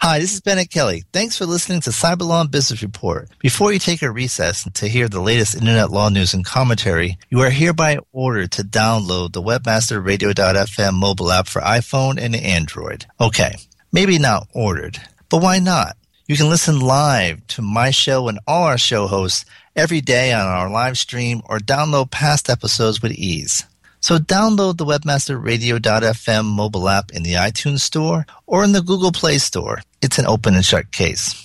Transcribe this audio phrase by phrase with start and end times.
[0.00, 1.02] Hi, this is Bennet Kelley.
[1.12, 3.28] Thanks for listening to Cyberlaw Business Report.
[3.40, 7.40] Before you take a recess to hear the latest internet law news and commentary, you
[7.40, 13.06] are hereby ordered to download the webmasterradio.fm mobile app for iPhone and Android.
[13.20, 13.56] Okay,
[13.90, 15.96] maybe not ordered, but why not?
[16.28, 19.44] You can listen live to my show and all our show hosts
[19.74, 23.64] every day on our live stream or download past episodes with ease.
[24.00, 29.38] So download the webmasterradio.fm mobile app in the iTunes Store or in the Google Play
[29.38, 29.82] Store.
[30.00, 31.44] It's an open and shut case.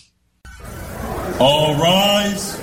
[1.39, 2.62] All rise.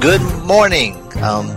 [0.00, 0.94] Good morning.
[1.22, 1.48] Um,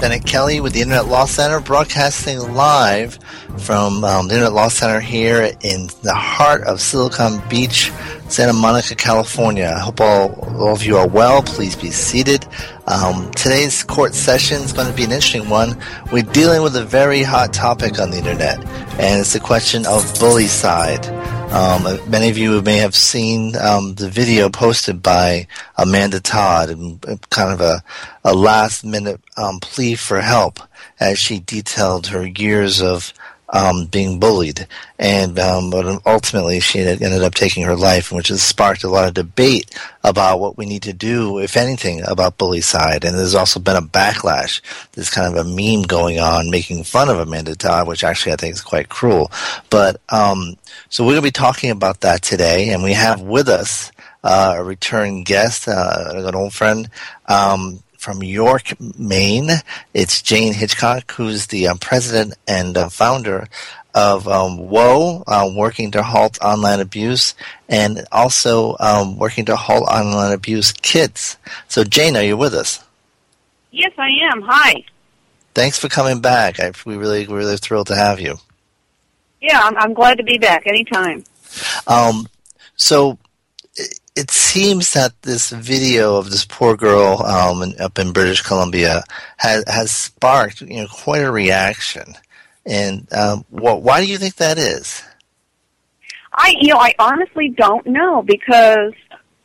[0.00, 3.18] Bennet Kelley with the Internet Law Center, broadcasting live
[3.58, 7.92] from um, the Internet Law Center here in the heart of Silicon Beach,
[8.28, 9.72] Santa Monica, California.
[9.76, 11.42] I hope all, all of you are well.
[11.42, 12.46] Please be seated.
[12.86, 15.78] Um, today's court session is going to be an interesting one.
[16.10, 18.58] We're dealing with a very hot topic on the internet,
[18.98, 21.21] and it's the question of bullycide.
[21.52, 26.98] Um, many of you may have seen um, the video posted by Amanda Todd, and
[27.28, 27.84] kind of a,
[28.24, 30.60] a last minute um, plea for help
[30.98, 33.12] as she detailed her years of
[33.52, 34.66] um, being bullied,
[34.98, 39.06] and um, but ultimately she ended up taking her life, which has sparked a lot
[39.06, 39.70] of debate
[40.02, 43.04] about what we need to do, if anything, about bullycide.
[43.04, 44.62] And there's also been a backlash.
[44.92, 48.36] There's kind of a meme going on making fun of Amanda Todd, which actually I
[48.36, 49.30] think is quite cruel.
[49.68, 50.56] But um,
[50.88, 53.92] so we're going to be talking about that today, and we have with us
[54.24, 56.88] uh, a return guest, uh, an old friend.
[57.28, 59.50] Um, from York, Maine.
[59.94, 63.46] It's Jayne Hitchcock, who's the um, president and uh, founder
[63.94, 67.34] of um, WHOA, um, working to halt online abuse,
[67.68, 71.36] and also um, working to halt online abuse kids.
[71.68, 72.82] So, Jayne, are you with us?
[73.70, 74.42] Yes, I am.
[74.42, 74.84] Hi.
[75.54, 76.58] Thanks for coming back.
[76.58, 78.36] I, we really, really thrilled to have you.
[79.40, 81.24] Yeah, I'm, I'm glad to be back anytime.
[81.86, 82.26] Um,
[82.76, 83.18] so,
[84.14, 89.02] it seems that this video of this poor girl um, in, up in British Columbia
[89.38, 92.14] has has sparked you know quite a reaction.
[92.64, 95.02] And um, wh- why do you think that is?
[96.32, 98.92] I you know I honestly don't know because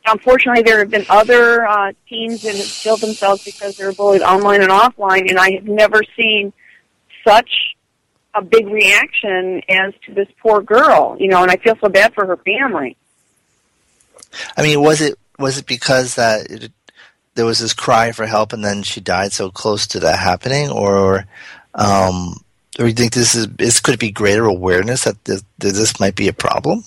[0.06, 4.22] unfortunately there have been other uh, teens that have killed themselves because they were bullied
[4.22, 6.52] online and offline, and I have never seen
[7.26, 7.50] such
[8.34, 11.16] a big reaction as to this poor girl.
[11.18, 12.98] You know, and I feel so bad for her family.
[14.56, 16.72] I mean, was it was it because that it,
[17.36, 20.70] there was this cry for help and then she died so close to that happening,
[20.70, 21.26] or
[21.76, 22.42] um,
[22.80, 26.16] or you think this is this could be greater awareness that this, that this might
[26.16, 26.84] be a problem?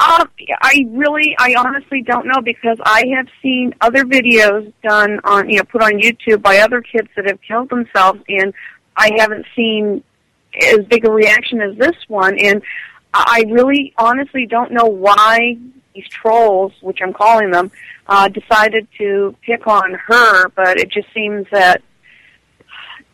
[0.00, 0.30] Um,
[0.62, 5.58] I really, I honestly don't know because I have seen other videos done on, you
[5.58, 8.54] know, put on YouTube by other kids that have killed themselves, and
[8.96, 10.02] I haven't seen
[10.62, 12.38] as big a reaction as this one.
[12.38, 12.62] And
[13.12, 15.56] I really honestly don't know why
[15.94, 17.70] these trolls, which I'm calling them,
[18.06, 21.82] uh, decided to pick on her, but it just seems that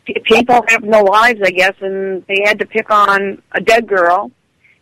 [0.05, 4.31] people have no lives, I guess, and they had to pick on a dead girl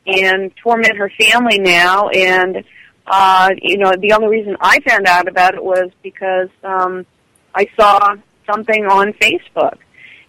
[0.06, 2.10] and torment her family now.
[2.10, 2.64] And,
[3.08, 7.06] uh, you know, the only reason I found out about it was because um,
[7.54, 8.16] I saw
[8.46, 9.78] something on Facebook.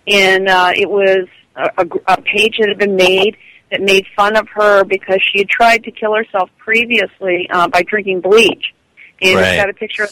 [0.08, 3.36] And uh, it was a, a, a page that had been made
[3.70, 7.82] that made fun of her because she had tried to kill herself previously uh, by
[7.82, 8.74] drinking bleach.
[9.20, 9.48] And Right.
[9.54, 10.08] it's got a picture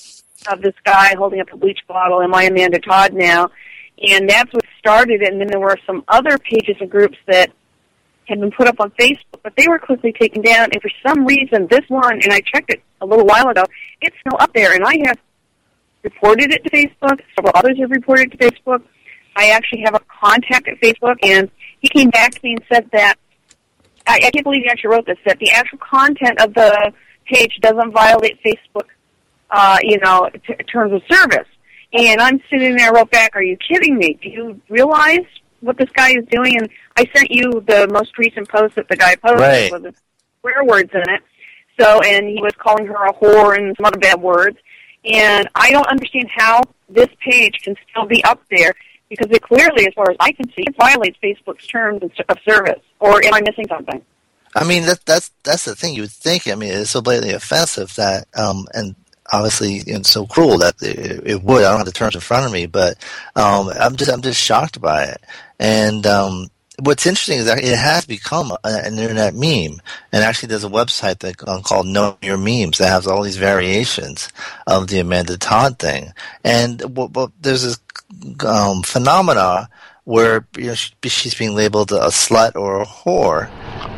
[0.51, 2.21] of this guy holding up a bleach bottle.
[2.23, 3.51] Am I Amanda Todd now?
[4.03, 5.33] And that's what started it.
[5.33, 7.51] And then there were some other pages and groups that
[8.27, 10.71] had been put up on Facebook, but they were quickly taken down.
[10.73, 13.65] And for some reason, this one, and I checked it a little while ago,
[14.01, 14.75] it's still up there.
[14.75, 15.19] And I have
[16.03, 17.21] reported it to Facebook.
[17.37, 18.83] Several others have reported it to Facebook.
[19.37, 22.89] I actually have a contact at Facebook, and he came back to me and said
[22.93, 23.17] that
[24.07, 25.19] I, I can't believe you actually wrote this.
[25.27, 26.93] That the actual content of the
[27.27, 28.89] page doesn't violate Facebook,
[29.51, 31.49] uh, you know, t- terms of service.
[31.93, 34.19] And I'm sitting there, wrote back, "Are you kidding me?
[34.21, 35.25] Do you realize
[35.61, 38.97] what this guy is doing?" And I sent you the most recent post that the
[38.97, 39.73] guy posted Right.
[39.73, 39.95] with the
[40.41, 41.23] swear words in it.
[41.81, 44.59] So, and he was calling her a whore and some other bad words.
[45.05, 48.75] And I don't understand how this page can still be up there
[49.09, 52.81] because it clearly, as far as I can see, it violates Facebook's terms of service.
[53.01, 54.03] Or am I missing something?
[54.55, 55.95] I mean, that, that's that's the thing.
[55.95, 56.49] You would think.
[56.49, 58.95] I mean, it's so blatantly offensive that, um, and
[59.33, 61.65] obviously, know, so cruel that it, it would.
[61.65, 62.97] I don't have the terms in front of me, but
[63.35, 65.21] um, I'm just I'm just shocked by it.
[65.59, 69.81] And um, what's interesting is that it has become an internet meme.
[70.13, 73.37] And actually, there's a website that um, called Know Your Memes that has all these
[73.37, 74.29] variations
[74.67, 76.13] of the Amanda Todd thing.
[76.43, 77.79] And well, well, there's this
[78.47, 79.69] um, phenomena
[80.05, 83.49] where you know she, she's being labeled a slut or a whore,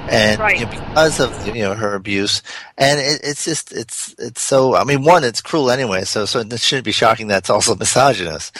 [0.08, 0.58] and Right.
[0.58, 2.42] you know, because of you know her abuse,
[2.78, 4.74] and it, it's just it's it's so.
[4.76, 7.74] I mean, one, it's cruel anyway, so so it shouldn't be shocking that it's also
[7.78, 8.56] misogynist.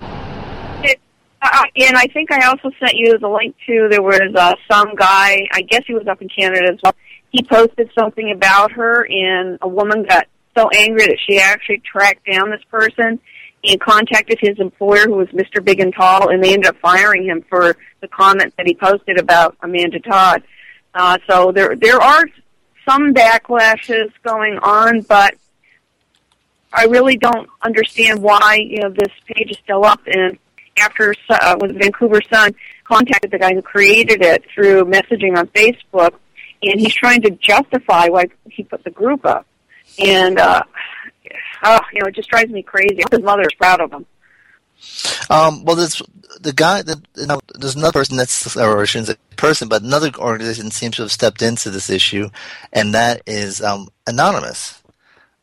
[0.00, 1.00] It,
[1.42, 4.94] uh, and I think I also sent you the link to there was uh, some
[4.94, 5.46] guy.
[5.52, 6.94] I guess he was up in Canada as well.
[7.30, 12.24] He posted something about her, and a woman got so angry that she actually tracked
[12.30, 13.18] down this person
[13.64, 15.64] and contacted his employer, who was Mr.
[15.64, 19.18] Big and Tall, and they ended up firing him for the comment that he posted
[19.18, 20.42] about Amanda Todd.
[20.94, 22.24] Uh, so there there are
[22.88, 25.34] some backlashes going on, but
[26.72, 30.00] I really don't understand why you know this page is still up.
[30.06, 30.38] And
[30.76, 36.14] after uh, was Vancouver Sun contacted the guy who created it through messaging on Facebook,
[36.62, 39.46] and he's trying to justify why he put the group up.
[39.98, 40.62] And uh,
[41.62, 43.02] oh, you know, it just drives me crazy.
[43.10, 44.06] His mother is proud of him.
[45.30, 46.02] Um, well, there's
[46.40, 49.82] the guy that you know, there's another person that's or I shouldn't say person, but
[49.82, 52.28] another organization seems to have stepped into this issue,
[52.72, 54.82] and that is um, Anonymous.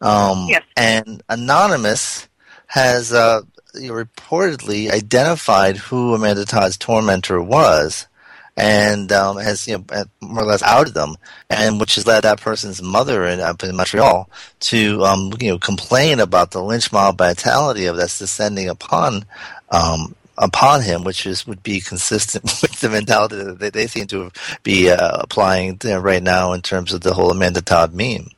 [0.01, 0.63] Um, Yes.
[0.75, 2.27] And Anonymous
[2.67, 3.41] has uh,
[3.75, 8.07] reportedly identified who Amanda Todd's tormentor was,
[8.57, 11.15] and um, has you know uh, more or less outed them,
[11.49, 14.29] and which has led that person's mother in, up in Montreal
[14.61, 19.25] to um, you know complain about the lynch mob mentality of that's descending upon
[19.69, 24.07] um, upon him, which is would be consistent with the mentality that they, they seem
[24.07, 24.31] to
[24.63, 28.29] be uh, applying right now in terms of the whole Amanda Todd meme.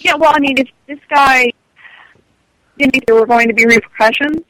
[0.00, 1.50] Yeah, well, I mean, if this guy
[2.78, 4.42] didn't think there were going to be repercussions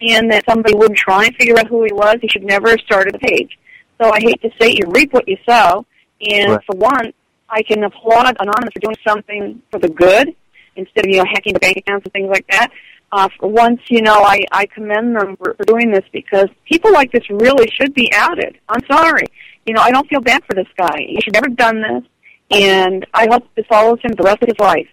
[0.00, 2.80] and that somebody wouldn't try and figure out who he was, he should never have
[2.80, 3.58] started the page.
[4.00, 5.84] So I hate to say you reap what you sow.
[6.20, 6.60] And Right.
[6.66, 7.12] for one,
[7.48, 10.34] I can applaud Anonymous for doing something for the good
[10.76, 12.68] instead of, you know, hacking the bank accounts and things like that.
[13.12, 16.92] Uh, for once, you know, I, I commend them for, for doing this because people
[16.92, 18.56] like this really should be outed.
[18.68, 19.24] I'm sorry.
[19.66, 20.96] You know, I don't feel bad for this guy.
[21.08, 22.04] He should never have done this.
[22.52, 24.86] And I hope this follows him the rest of his life.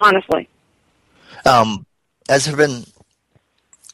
[0.00, 0.48] Honestly.
[1.44, 1.84] Um,
[2.28, 2.84] has there been?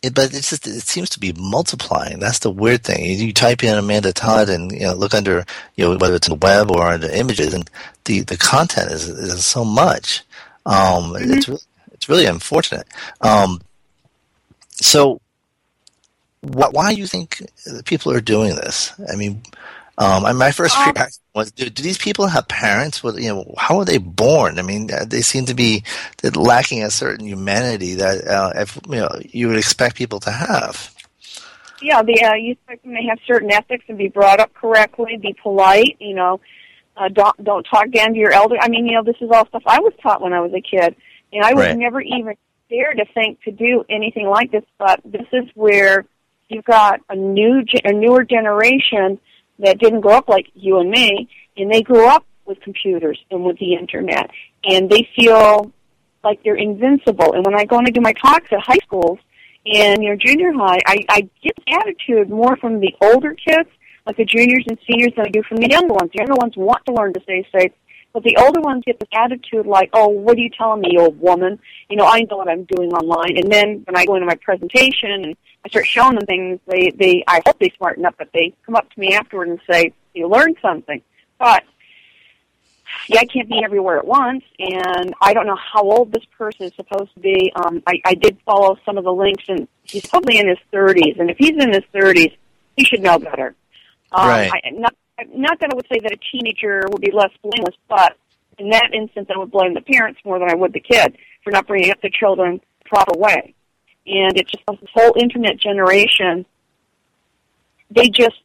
[0.02, 2.18] It, but it's just it seems to be multiplying.
[2.18, 3.04] That's the weird thing.
[3.04, 5.44] You, you type in Amanda Todd and you know look under
[5.76, 7.70] you know whether it's the web or under images, and
[8.04, 10.22] the, the content is, is so much.
[10.66, 11.60] Um, It's really,
[11.92, 12.86] it's really unfortunate.
[13.20, 13.60] Um,
[14.70, 15.20] so,
[16.42, 17.42] wh- why do you think
[17.84, 18.92] people are doing this?
[19.12, 19.42] I mean,
[20.02, 23.02] um, and my first reaction was, do, do these people have parents?
[23.02, 24.58] With, you know, how were they born?
[24.58, 25.84] I mean, uh, they seem to be
[26.34, 30.92] lacking a certain humanity that, uh, if, you know, you would expect people to have.
[31.80, 35.16] Yeah, the uh, you expect them to have certain ethics and be brought up correctly,
[35.16, 35.96] be polite.
[35.98, 36.40] You know,
[36.96, 38.56] uh, don't don't talk down to your elder.
[38.60, 40.60] I mean, you know, this is all stuff I was taught when I was a
[40.60, 40.94] kid,
[41.32, 41.76] and I was Right.
[41.76, 42.36] never even
[42.70, 44.62] dare to think to do anything like this.
[44.78, 46.04] But this is where
[46.48, 49.18] you've got a new a newer generation
[49.62, 53.44] that didn't grow up like you and me, and they grew up with computers and
[53.44, 54.30] with the internet,
[54.64, 55.72] and they feel
[56.24, 57.32] like they're invincible.
[57.32, 59.18] And when I go and I do my talks at high schools
[59.66, 63.68] and you know junior high, I, I get attitude more from the older kids,
[64.06, 66.10] like the juniors and seniors, than I do from the younger ones.
[66.12, 67.72] The younger ones want to learn to stay safe,
[68.12, 71.00] but the older ones get this attitude like, "Oh, what are you telling me, you
[71.00, 71.58] old woman?
[71.88, 74.36] You know, I know what I'm doing online." And then when I go into my
[74.36, 78.28] presentation and I start showing them things, they they I hope they smarten up, but
[78.32, 81.00] they come up to me afterward and say, "You learned something."
[81.38, 81.64] But
[83.08, 86.66] yeah, I can't be everywhere at once, and I don't know how old this person
[86.66, 87.52] is supposed to be.
[87.56, 91.18] Um, I, I did follow some of the links, and he's probably in his 30s,
[91.18, 92.36] and if he's in his 30s,
[92.76, 93.54] he should know better.
[94.12, 94.50] Um, Right.
[94.52, 94.94] I, not,
[95.34, 98.16] not that I would say that a teenager would be less blameless, but
[98.58, 101.50] in that instance, I would blame the parents more than I would the kid for
[101.50, 103.54] not bringing up the children the proper way.
[104.06, 106.44] And it's just this whole internet generation,
[107.90, 108.40] they just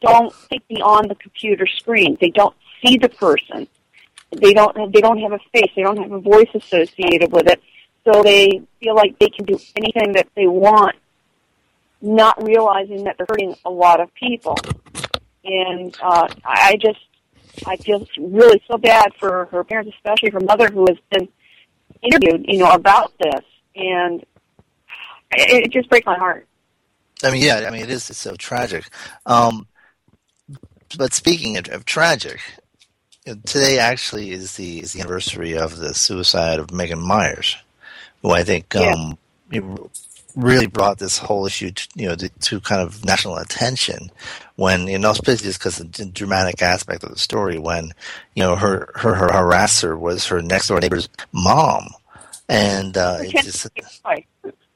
[0.00, 2.16] don't think beyond the computer screen.
[2.20, 3.68] They don't see the person.
[4.30, 5.70] They don't have, they don't have a face.
[5.74, 7.60] They don't have a voice associated with it.
[8.04, 10.96] So they feel like they can do anything that they want,
[12.00, 14.56] not realizing that they're hurting a lot of people.
[15.44, 17.00] And uh, I just
[17.66, 21.28] I feel really so bad for her parents, especially her mother, who has been
[22.02, 23.44] interviewed, you know, about this,
[23.76, 24.24] and
[25.32, 26.46] it, it just breaks my heart.
[27.22, 28.84] I mean, yeah, I mean, it is it's so tragic.
[29.26, 29.66] Um,
[30.96, 32.40] but speaking of, of tragic,
[33.26, 37.56] you know, today actually is the is the anniversary of the suicide of Megan Myers,
[38.22, 38.92] who I think Yeah.
[38.92, 39.18] um,
[40.34, 44.10] really brought this whole issue, to, you know, to, to kind of national attention.
[44.56, 47.92] When you know, especially just because the dramatic aspect of the story, when
[48.34, 51.88] you know her her, her harasser was her next door neighbor's mom,
[52.48, 53.66] and uh, it just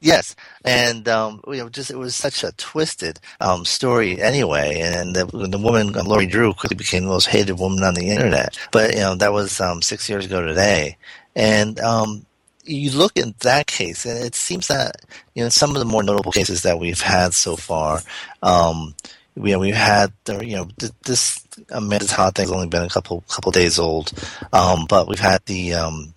[0.05, 4.79] Yes, and um, you know, just it was such a twisted um, story anyway.
[4.79, 8.55] And the, the woman, Lori Drew, quickly became the most hated woman on the internet.
[8.71, 10.97] But you know, that was um, six years ago today.
[11.35, 12.27] And um,
[12.65, 14.97] you look at that case, and it seems that
[15.33, 18.01] you know some of the more notable cases that we've had so far.
[18.41, 18.95] Um,
[19.35, 23.23] you know, we've had you know th- this Amanda Todd thing's only been a couple
[23.27, 24.11] couple days old,
[24.53, 26.13] um, but we've had the um,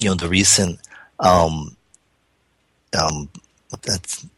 [0.00, 0.80] you know the recent.
[1.20, 1.76] Um,
[2.98, 3.28] um,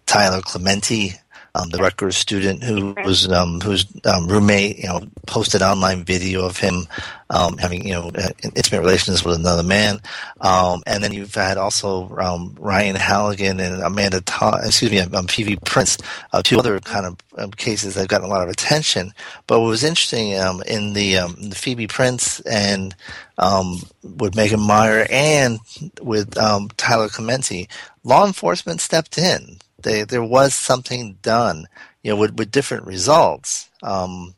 [0.06, 1.14] Tyler Clementi,
[1.56, 6.44] um, the Rutgers student who was um, whose um, roommate, you know, posted online video
[6.44, 6.86] of him
[7.30, 8.10] um, having you know
[8.42, 10.00] intimate relations with another man,
[10.40, 15.26] um, and then you've had also um, Ryan Halligan and Amanda, Todd, excuse me, um,
[15.26, 15.98] Phoebe Prince,
[16.32, 19.12] uh, two other kind of um, cases that have gotten a lot of attention.
[19.46, 21.14] But what was interesting in the
[21.48, 22.94] the Phoebe Prince and
[23.38, 25.58] with Megan Meier and
[26.02, 26.34] with
[26.76, 27.68] Tyler Clementi,
[28.04, 29.58] law enforcement stepped in.
[29.82, 31.66] They, there was something done,
[32.02, 33.70] you know, with, with different results.
[33.82, 34.34] Um,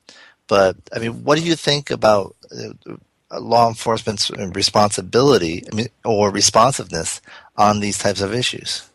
[0.48, 6.30] but I mean, what do you think about uh, law enforcement's responsibility I mean, or
[6.30, 7.20] responsiveness
[7.56, 8.88] on these types of issues?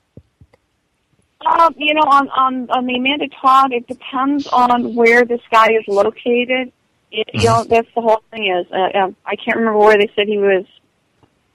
[1.46, 5.68] Um, you know, on, on on the Amanda Todd, it depends on where this guy
[5.74, 6.72] is located.
[7.12, 8.66] It, you know, that's the whole thing is.
[8.72, 10.66] Uh, um, I can't remember where they said he was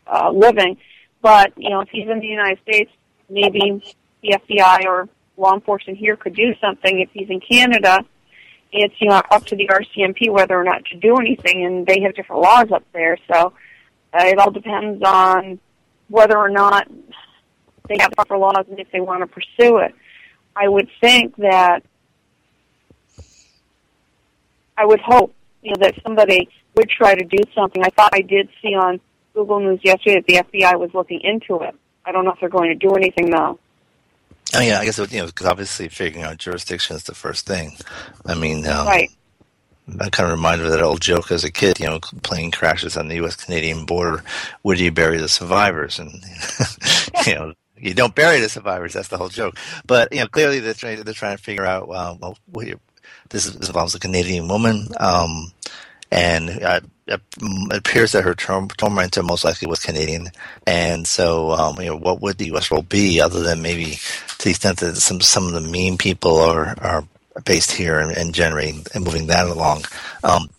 [0.07, 0.77] uh, living,
[1.23, 2.91] but you know, if he's in the United States,
[3.31, 3.83] maybe
[4.23, 7.01] the FBI or law enforcement here could do something.
[7.01, 8.05] If he's in Canada,
[8.73, 12.01] it's you know up to the RCMP whether or not to do anything, and they
[12.03, 13.17] have different laws up there.
[13.33, 13.53] So
[14.13, 15.59] uh, it all depends on
[16.09, 16.89] whether or not
[17.89, 19.95] they have proper laws and if they want to pursue it.
[20.55, 21.83] I would think that
[24.77, 27.83] I would hope you know that somebody would try to do something.
[27.83, 29.01] I thought I did see on
[29.35, 31.75] Google News yesterday that the FBI was looking into it.
[32.05, 33.59] I don't know if they're going to do anything though.
[34.55, 37.77] I mean, I guess you know, because obviously figuring out jurisdiction is the first thing.
[38.27, 39.11] I mean, um, Right.
[40.01, 42.51] I kind of reminded me of that old joke as a kid, you know, plane
[42.51, 43.37] crashes on the U.S.
[43.37, 44.23] Canadian border.
[44.63, 45.99] Where do you bury the survivors?
[45.99, 46.13] And,
[47.27, 48.93] you know, you don't bury the survivors.
[48.93, 49.57] That's the whole joke.
[49.87, 52.81] But, you know, clearly they're trying, they're trying to figure out, uh, well, what you-
[53.31, 54.89] this, is, this involves a Canadian woman.
[55.01, 55.53] Um,
[56.11, 57.21] and uh, it
[57.73, 60.29] appears that her tormentor most likely was Canadian.
[60.67, 62.71] And so, um, you know, what would the U.S.
[62.71, 63.99] role be other than maybe
[64.39, 67.05] to the extent that some, some of the mean people are, are
[67.45, 69.85] based here and, and generating and moving that along.
[70.23, 70.51] Um,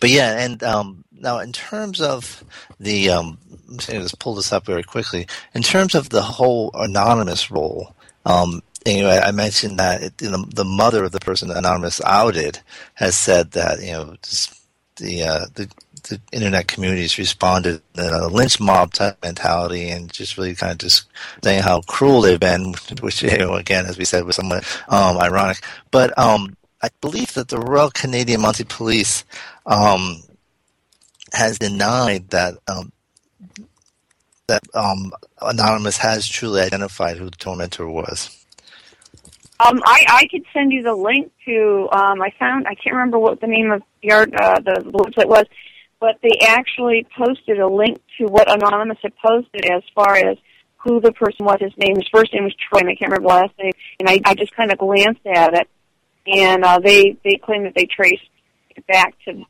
[0.00, 2.42] but yeah, and um, now in terms of
[2.80, 5.26] the, um, I'm just pull this up very quickly.
[5.54, 7.94] In terms of the whole anonymous role,
[8.24, 12.60] um, anyway, I mentioned that it, you know, the mother of the person anonymous outed
[12.94, 14.55] has said that you know just
[14.96, 15.70] the uh, the
[16.08, 20.78] the internet communities responded in a lynch mob type mentality and just really kind of
[20.78, 21.06] just
[21.42, 25.18] saying how cruel they've been, which you know again, as we said, was somewhat um,
[25.18, 25.58] ironic.
[25.90, 29.24] But um, I believe that the Royal Canadian Mounted Police
[29.64, 30.22] um,
[31.32, 32.92] has denied that um,
[34.46, 35.12] that um,
[35.42, 38.45] Anonymous has truly identified who the tormentor was.
[39.58, 41.88] Um, I, I could send you the link to.
[41.90, 44.90] Um, I found I can't remember what the name of the art uh, the, the
[44.90, 45.44] website was,
[45.98, 50.36] but they actually posted a link to what Anonymous had posted as far as
[50.76, 51.56] who the person was.
[51.60, 53.72] His name, his first name was Troy, and I can't remember the last name.
[54.00, 55.68] And I, I just kind of glanced at it,
[56.26, 58.28] and uh, they they claim that they traced
[58.76, 59.42] it back to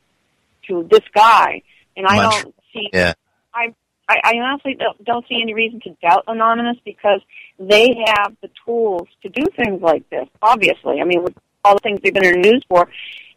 [0.69, 1.63] to this guy,
[1.97, 2.89] and I Much- don't see.
[2.93, 3.13] Yeah.
[3.53, 3.73] I
[4.09, 7.21] I, I honestly don't, don't see any reason to doubt Anonymous because
[7.59, 10.27] they have the tools to do things like this.
[10.41, 12.87] Obviously, I mean, with all the things they've been in the news for,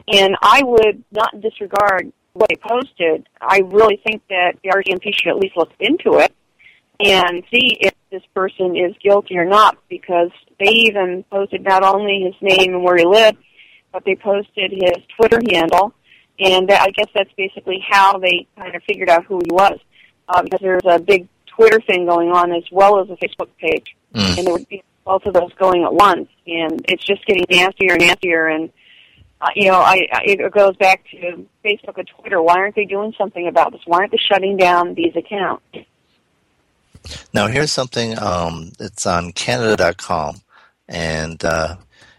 [0.08, 3.28] and I would not disregard what they posted.
[3.40, 6.32] I really think that the RCMP should at least look into it
[7.00, 12.22] and see if this person is guilty or not because they even posted not only
[12.24, 13.38] his name and where he lived,
[13.92, 15.92] but they posted his Twitter handle,
[16.38, 19.78] and I guess that's basically how they kind of figured out who he was.
[20.28, 23.96] Uh, because there's a big Twitter thing going on as well as a Facebook page,
[24.14, 24.38] Mm.
[24.38, 27.92] and there would be both of those going at once, and it's just getting nastier
[27.94, 28.48] and nastier.
[28.48, 28.70] And
[29.40, 32.42] uh, you know, I, I it goes back to Facebook and Twitter.
[32.42, 33.80] Why aren't they doing something about this?
[33.86, 35.64] Why aren't they shutting down these accounts?
[37.32, 38.18] Now, here's something.
[38.18, 40.36] Um, it's on Canada.com,
[40.88, 41.76] and uh,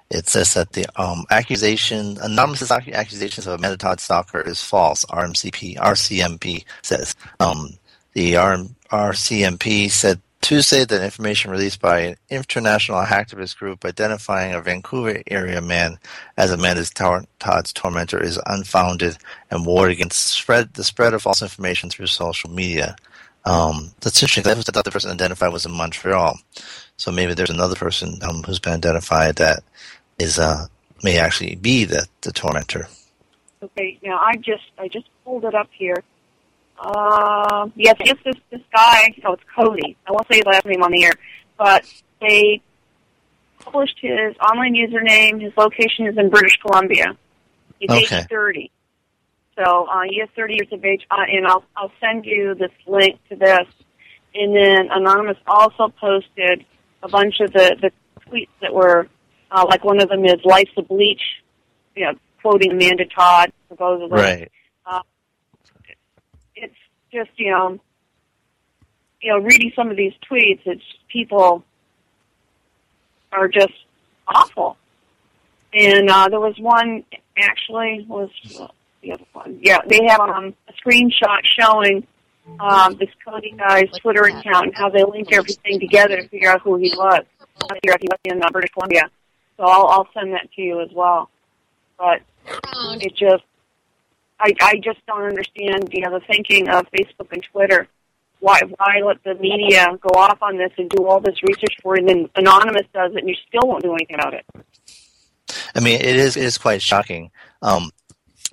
[0.09, 5.05] it says that the um, accusation, anonymous accusations of Amanda Todd Stalker is false.
[5.05, 7.15] RMCP, RCMP says.
[7.39, 7.77] Um,
[8.13, 14.61] the RM, RCMP said Tuesday that information released by an international hacktivist group identifying a
[14.61, 15.99] Vancouver area man
[16.35, 16.83] as Amanda
[17.39, 19.17] Todd's tormentor is unfounded
[19.49, 22.95] and warned against spread the spread of false information through social media.
[23.45, 24.51] Um, that's interesting.
[24.51, 26.37] I thought the person identified was in Montreal,
[26.97, 29.63] so maybe there's another person um, who's been identified that
[30.19, 30.67] is uh,
[31.03, 32.87] may actually be the the tormentor.
[33.63, 36.03] Okay, now I just I just pulled it up here.
[36.83, 39.13] Uh, yes, it's this this guy.
[39.23, 39.95] Oh, it's Cody.
[40.07, 41.13] I won't say his last name on the air,
[41.57, 41.85] but
[42.19, 42.59] they
[43.59, 45.39] published his online username.
[45.39, 47.15] His location is in British Columbia.
[47.79, 48.17] He's Okay.
[48.21, 48.71] age 30.
[49.57, 52.71] So uh, he is 30 years of age, uh, and I'll I'll send you this
[52.87, 53.67] link to this.
[54.33, 56.65] And then Anonymous also posted
[57.03, 57.91] a bunch of the the
[58.27, 59.07] tweets that were
[59.51, 61.21] uh, like one of them is "Life's a bleach,"
[61.95, 64.19] you know, quoting Amanda Todd supposedly.
[64.19, 64.51] Right.
[64.87, 65.05] It's
[67.11, 67.79] just you know,
[69.21, 71.63] you know, reading some of these tweets, it's people
[73.31, 73.73] are just
[74.27, 74.77] awful.
[75.73, 77.03] And uh, there was one
[77.37, 78.29] actually was
[79.01, 79.59] the other one.
[79.61, 82.05] Yeah, they have um, a screenshot showing
[82.59, 86.61] um, this Cody guy's Twitter account and how they linked everything together to figure out
[86.61, 87.23] who he was.
[87.73, 89.09] Figure out he was in uh, British Columbia.
[89.57, 91.29] So I'll, I'll send that to you as well.
[91.97, 92.21] But
[93.01, 93.43] it just,
[94.41, 97.87] I, I just don't understand, you know, the thinking of Facebook and Twitter.
[98.39, 101.95] Why, why let the media go off on this and do all this research for
[101.95, 104.45] it, and then Anonymous does it, and you still won't do anything about it?
[105.75, 107.29] I mean, it is it is quite shocking.
[107.61, 107.91] Um,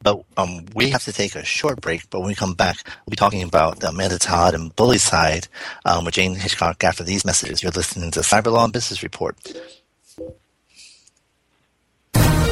[0.03, 2.09] but um, we have to take a short break.
[2.11, 5.49] But when we come back, we'll be talking about Amanda Todd and Bullycide
[5.85, 7.63] um, with Jayne Hitchcock after these messages.
[7.63, 9.37] You're listening to Cyber Law and Business Report.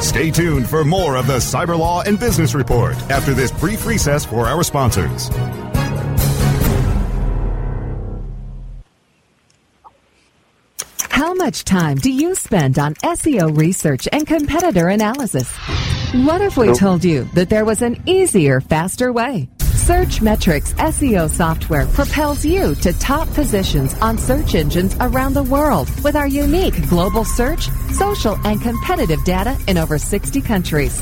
[0.06, 4.24] Stay tuned for more of the Cyber Law and Business Report after this brief recess
[4.24, 5.28] for our sponsors.
[11.10, 15.52] How much time do you spend on SEO research and competitor analysis?
[16.14, 19.48] What if we told you that there was an easier, faster way?
[19.86, 26.16] Searchmetrics SEO software propels you to top positions on search engines around the world with
[26.16, 30.98] our unique global search, social, and competitive data in over 60 countries.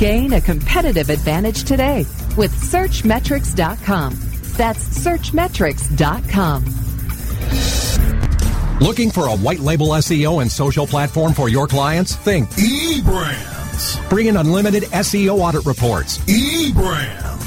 [0.00, 1.98] Gain a competitive advantage today
[2.36, 4.18] with Searchmetrics.com.
[4.56, 6.64] That's Searchmetrics.com.
[8.80, 12.16] Looking for a white label SEO and social platform for your clients?
[12.16, 14.10] Think eBrands.
[14.10, 17.37] bring in unlimited SEO audit reports, eBrands.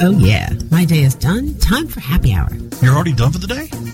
[0.03, 0.51] Oh, yeah.
[0.71, 1.55] My day is done.
[1.59, 2.49] Time for happy hour.
[2.83, 3.69] You're already done for the day?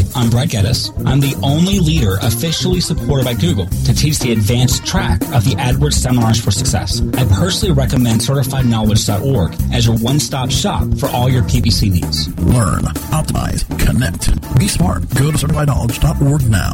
[0.00, 0.90] Hi, I'm Brad Geddes.
[1.04, 5.54] I'm the only leader officially supported by Google to teach the advanced track of the
[5.58, 7.02] AdWords Seminars for Success.
[7.18, 12.28] I personally recommend CertifiedKnowledge.org as your one-stop shop for all your PPC needs.
[12.40, 12.80] Learn,
[13.12, 14.30] optimize, connect.
[14.58, 15.02] Be smart.
[15.16, 16.72] Go to certifiedknowledge.org now.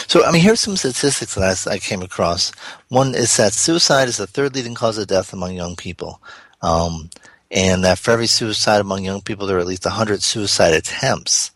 [0.07, 2.53] So, I mean, here's some statistics that I, I, came across.
[2.89, 6.23] One is that suicide is the third leading cause of death among young people.
[6.63, 7.11] Um,
[7.51, 11.51] and that for every suicide among young people, there are at least 100 suicide attempts.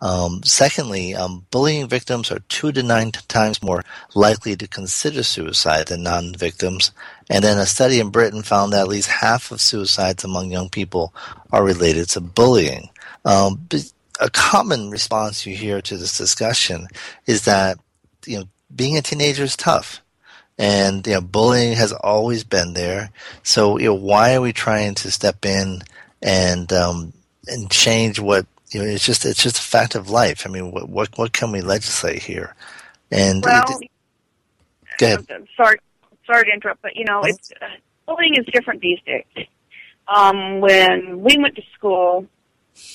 [0.00, 3.82] Um, secondly, um, bullying victims are two to nine times more
[4.14, 6.92] likely to consider suicide than non-victims.
[7.30, 10.68] And then a study in Britain found that at least half of suicides among young
[10.68, 11.14] people
[11.50, 12.90] are related to bullying.
[13.24, 13.66] Um,
[14.20, 16.88] a common response you hear to this discussion
[17.26, 17.78] is that
[18.26, 20.02] you know being a teenager is tough,
[20.58, 23.10] and you know bullying has always been there.
[23.42, 25.82] So you know why are we trying to step in
[26.22, 27.12] and um,
[27.46, 28.86] and change what you know?
[28.86, 30.46] It's just it's just a fact of life.
[30.46, 32.54] I mean, what what, what can we legislate here?
[33.10, 33.90] And well, it,
[34.98, 35.26] go ahead.
[35.56, 35.78] Sorry,
[36.26, 37.66] sorry to interrupt, but you know, it's uh,
[38.06, 39.46] bullying is different these days.
[40.08, 42.26] Um, when we went to school,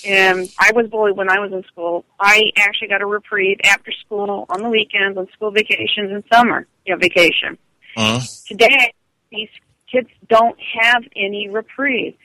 [0.06, 2.06] and I was bullied when I was in school.
[2.20, 6.68] I actually got a reprieve after school, on the weekends, on school vacations, and summer
[6.86, 7.58] you know, vacation.
[7.98, 8.20] Uh-huh.
[8.48, 8.94] Today,
[9.32, 9.50] these
[9.92, 12.16] kids don't have any reprieve.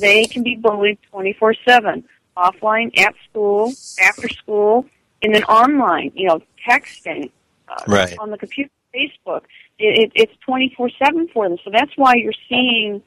[0.00, 2.04] They can be bullied 24-7,
[2.36, 4.86] offline, at school, after school,
[5.22, 7.30] and then online, you know, texting,
[7.68, 8.16] uh, right.
[8.18, 9.42] on the computer, Facebook.
[9.78, 11.58] It, it, it's 24-7 for them.
[11.64, 13.02] So that's why you're seeing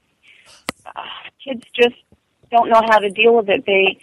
[0.85, 1.01] uh,
[1.43, 1.95] kids just
[2.51, 3.63] don't know how to deal with it.
[3.65, 3.99] They,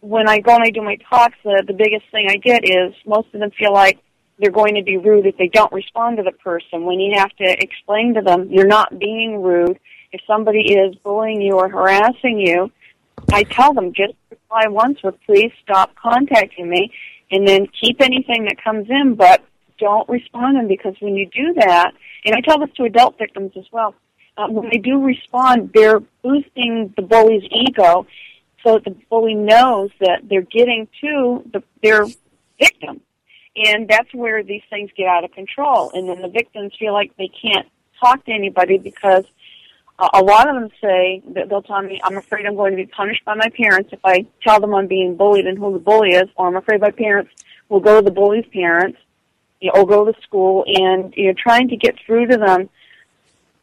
[0.00, 2.94] when I go and I do my talks, the, the biggest thing I get is
[3.06, 3.98] most of them feel like
[4.38, 6.84] they're going to be rude if they don't respond to the person.
[6.84, 9.78] When you have to explain to them, you're not being rude.
[10.12, 12.70] If somebody is bullying you or harassing you,
[13.32, 16.92] I tell them just reply once with please stop contacting me
[17.30, 19.44] and then keep anything that comes in, but
[19.78, 21.92] don't respond to them because when you do that,
[22.24, 23.94] and I tell this to adult victims as well,
[24.38, 28.06] uh, when they do respond, they're boosting the bully's ego
[28.62, 32.06] so that the bully knows that they're getting to the, their
[32.58, 33.00] victim.
[33.56, 35.90] And that's where these things get out of control.
[35.92, 37.66] And then the victims feel like they can't
[38.00, 39.24] talk to anybody because
[39.98, 42.76] uh, a lot of them say that they'll tell me, I'm afraid I'm going to
[42.76, 45.80] be punished by my parents if I tell them I'm being bullied and who the
[45.80, 47.32] bully is, or I'm afraid my parents
[47.68, 48.98] will go to the bully's parents,
[49.60, 52.70] you know, or go to school and, you know, trying to get through to them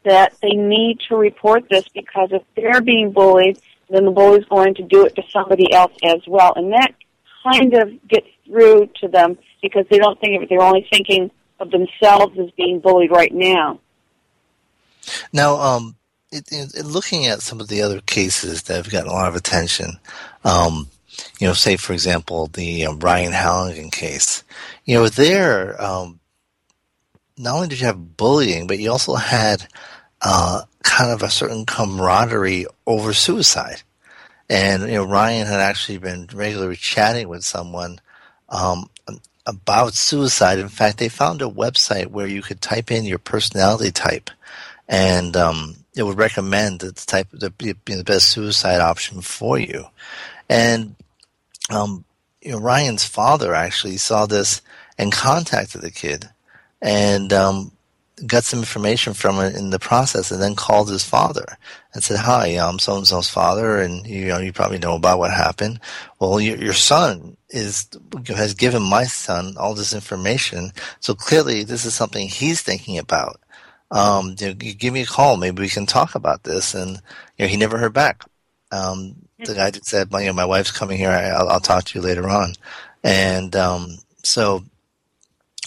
[0.06, 3.58] that they need to report this because if they're being bullied,
[3.90, 6.52] then the bully's going to do it to somebody else as well.
[6.56, 6.94] And that
[7.42, 10.48] kind of gets through to them because they don't think of it.
[10.48, 13.80] They're only thinking of themselves as being bullied right now.
[15.32, 15.96] Now, um,
[16.30, 19.36] it, it, looking at some of the other cases that have gotten a lot of
[19.36, 19.98] attention,
[20.44, 20.88] um,
[21.38, 24.44] you know, say for example the um, Ryan Halligan case,
[24.84, 26.20] you know, there um,
[27.38, 29.66] not only did you have bullying, but you also had
[30.28, 33.82] uh, kind of a certain camaraderie over suicide.
[34.50, 38.00] And you know, Ryan had actually been regularly chatting with someone
[38.48, 38.90] um,
[39.46, 40.58] about suicide.
[40.58, 44.30] In fact, they found a website where you could type in your personality type,
[44.88, 49.86] and um, it would recommend the type the, the best suicide option for you.
[50.48, 50.96] And
[51.70, 52.04] um,
[52.42, 54.60] you know, Ryan's father actually saw this
[54.98, 56.28] and contacted the kid,
[56.82, 57.70] and um,
[58.24, 61.58] got some information from it in the process, and then called his father
[61.92, 65.18] and said, "Hi, I'm so and so's father, and you know you probably know about
[65.18, 65.80] what happened.
[66.18, 67.88] Well, your, your son is
[68.28, 73.40] has given my son all this information, so clearly this is something he's thinking about.
[73.90, 77.00] Um, you, know, give me a call, maybe we can talk about this." And
[77.36, 78.24] you know, he never heard back.
[78.72, 81.10] Um, the guy just said, "You know, my wife's coming here.
[81.10, 82.54] I, will I'll talk to you later on."
[83.04, 84.64] And um, so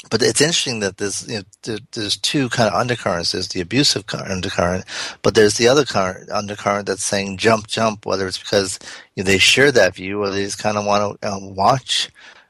[0.10, 3.32] but it's interesting that there's you know, there's two kind of undercurrents.
[3.32, 4.86] There's the abusive undercurrent,
[5.22, 8.06] but there's the other current, undercurrent that's saying jump, jump.
[8.06, 8.80] Whether it's because
[9.16, 12.10] you know, they share that view, or they just kind of want to um, watch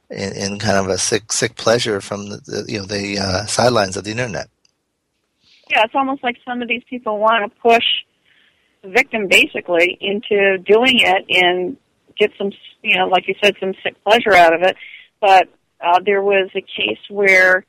[0.10, 3.46] in, in, kind of a sick sick pleasure from the, the you know the uh,
[3.46, 4.50] sidelines of the internet.
[5.70, 7.86] Yeah, it's almost like some of these people want to push
[8.82, 11.78] the victim basically into doing it and
[12.18, 14.76] get some, you know, like you said, some sick pleasure out of it.
[15.22, 15.50] But
[15.82, 17.66] uh, there was a case where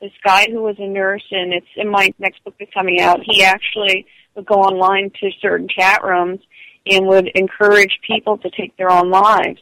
[0.00, 3.20] this guy who was a nurse, and it's in my next book that's coming out,
[3.24, 6.40] he actually would go online to certain chat rooms
[6.86, 9.60] and would encourage people to take their own lives.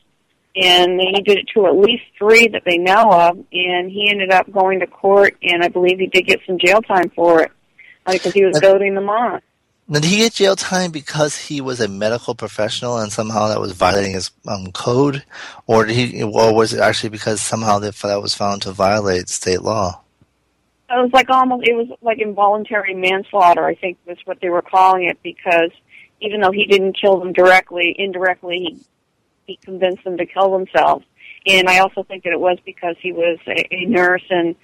[0.57, 4.33] And he did it to at least three that they know of, and he ended
[4.33, 7.53] up going to court, and I believe he did get some jail time for it
[8.11, 9.41] because he was goading them on.
[9.90, 13.72] Did he get jail time because he was a medical professional and somehow that was
[13.72, 15.24] violating his um, code,
[15.66, 19.29] or did he, or was it actually because somehow that that was found to violate
[19.29, 20.00] state law?
[20.88, 23.64] It was like almost, it was like involuntary manslaughter.
[23.64, 25.70] I think was what they were calling it because
[26.20, 28.85] even though he didn't kill them directly, indirectly he
[29.46, 31.05] he convinced them to kill themselves.
[31.46, 34.55] And I also think that it was because he was a, a nurse and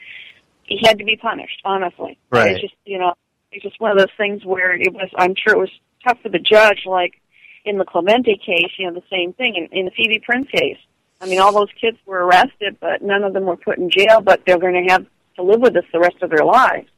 [0.63, 1.61] he had to be punished.
[1.65, 2.53] Honestly, right?
[2.53, 3.15] It's just you know
[3.53, 5.09] it's just one of those things where it was.
[5.17, 5.71] I'm sure it was
[6.07, 7.21] tough for the judge, like
[7.65, 8.73] in the Clementi case.
[8.79, 10.79] You know, the same thing in, in the Phoebe Prince case.
[11.21, 14.21] I mean, all those kids were arrested, but none of them were put in jail.
[14.21, 15.07] But they're going to have
[15.37, 16.89] to live with this the rest of their lives.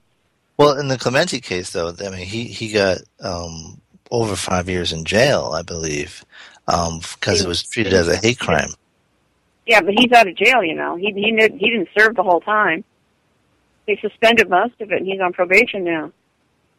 [0.56, 3.80] Well, in the Clementi case, though, I mean, he he got um,
[4.10, 6.24] over five years in jail, I believe,
[6.66, 8.70] because um, it was treated as a hate crime.
[9.66, 10.64] Yeah, but he's out of jail.
[10.64, 12.84] You know, he he didn't, he didn't serve the whole time.
[13.86, 16.12] They suspended most of it, and he's on probation now.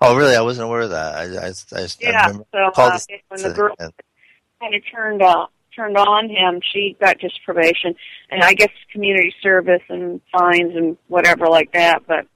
[0.01, 0.35] Oh, really?
[0.35, 1.15] I wasn't aware of that.
[1.15, 2.27] I, I, I, yeah.
[2.27, 7.19] I so uh, when the girl kind of turned uh, turned on him, she got
[7.19, 7.95] just probation,
[8.29, 12.03] and I guess community service and fines and whatever like that.
[12.07, 12.27] But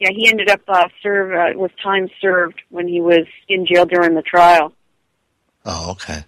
[0.00, 3.84] yeah, he ended up uh, serve uh, with time served when he was in jail
[3.84, 4.72] during the trial.
[5.64, 6.24] Oh, okay.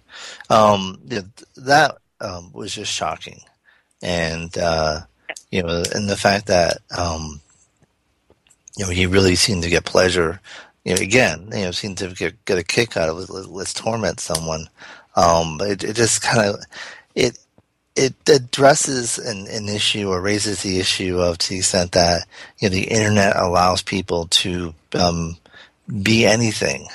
[0.49, 1.21] Um, yeah,
[1.57, 3.39] that um, was just shocking,
[4.01, 5.01] and uh,
[5.49, 7.41] you know, and the fact that um,
[8.77, 10.39] you know, he really seemed to get pleasure.
[10.83, 13.29] You know, again, you know, seemed to get, get a kick out of it.
[13.29, 14.67] Let's torment someone.
[15.15, 16.63] Um, but it, it just kind of
[17.15, 17.37] it
[17.95, 22.25] it addresses an, an issue or raises the issue of to the extent that
[22.59, 25.37] you know the internet allows people to um,
[26.01, 26.87] be anything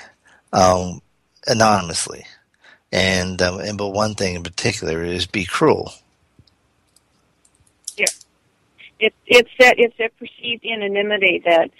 [0.52, 1.02] um,
[1.46, 2.24] anonymously,
[2.90, 5.92] and um, and but one thing in particular is be cruel.
[8.98, 11.70] It, it's that it's that perceived anonymity that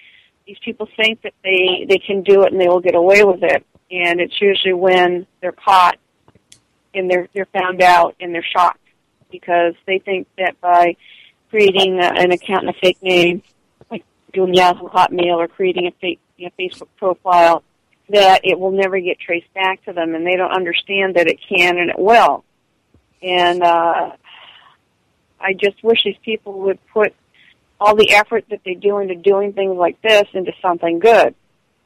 [0.47, 3.43] these people think that they they can do it and they will get away with
[3.43, 5.99] it, and it's usually when they're caught
[6.95, 8.81] and they're they're found out and they're shocked
[9.31, 10.97] because they think that by
[11.51, 13.43] creating a, an account in a fake name,
[13.91, 17.63] like doing Yahoo Hotmail or creating a fake you know, Facebook profile,
[18.09, 21.39] that it will never get traced back to them, and they don't understand that it
[21.49, 22.45] can and it will.
[23.23, 24.13] And uh,
[25.41, 27.15] I just wish these people would put
[27.81, 31.35] all the effort that they do into doing things like this into something good.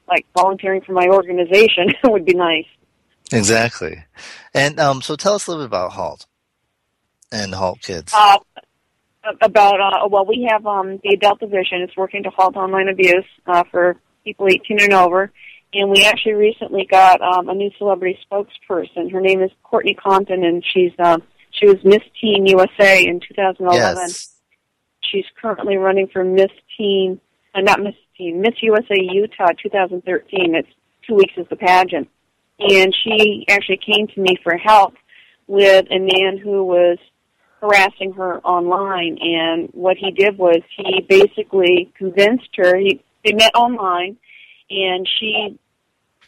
[0.08, 2.66] Like volunteering for my organization would be nice.
[3.32, 4.04] Exactly.
[4.54, 6.26] And um, so tell us a little bit about HALT
[7.30, 8.12] and HALT Kids.
[8.14, 8.38] Uh,
[9.40, 11.82] about, uh, well, we have um, the adult division.
[11.82, 15.30] It's working to halt online abuse uh, for people 18 and over.
[15.72, 19.12] And we actually recently got um, a new celebrity spokesperson.
[19.12, 21.18] Her name is Courtney Compton, and she's uh,
[21.50, 23.78] she was Miss Teen USA in 2011.
[23.78, 24.36] Yes.
[25.02, 27.20] She's currently running for Miss Teen,
[27.54, 30.54] uh, not Miss Teen, Miss USA Utah 2013.
[30.54, 30.68] It's
[31.06, 32.08] two weeks as the pageant.
[32.58, 34.94] And she actually came to me for help
[35.46, 36.98] with a man who was
[37.60, 39.18] harassing her online.
[39.20, 44.16] And what he did was he basically convinced her, he, they met online,
[44.70, 45.58] and she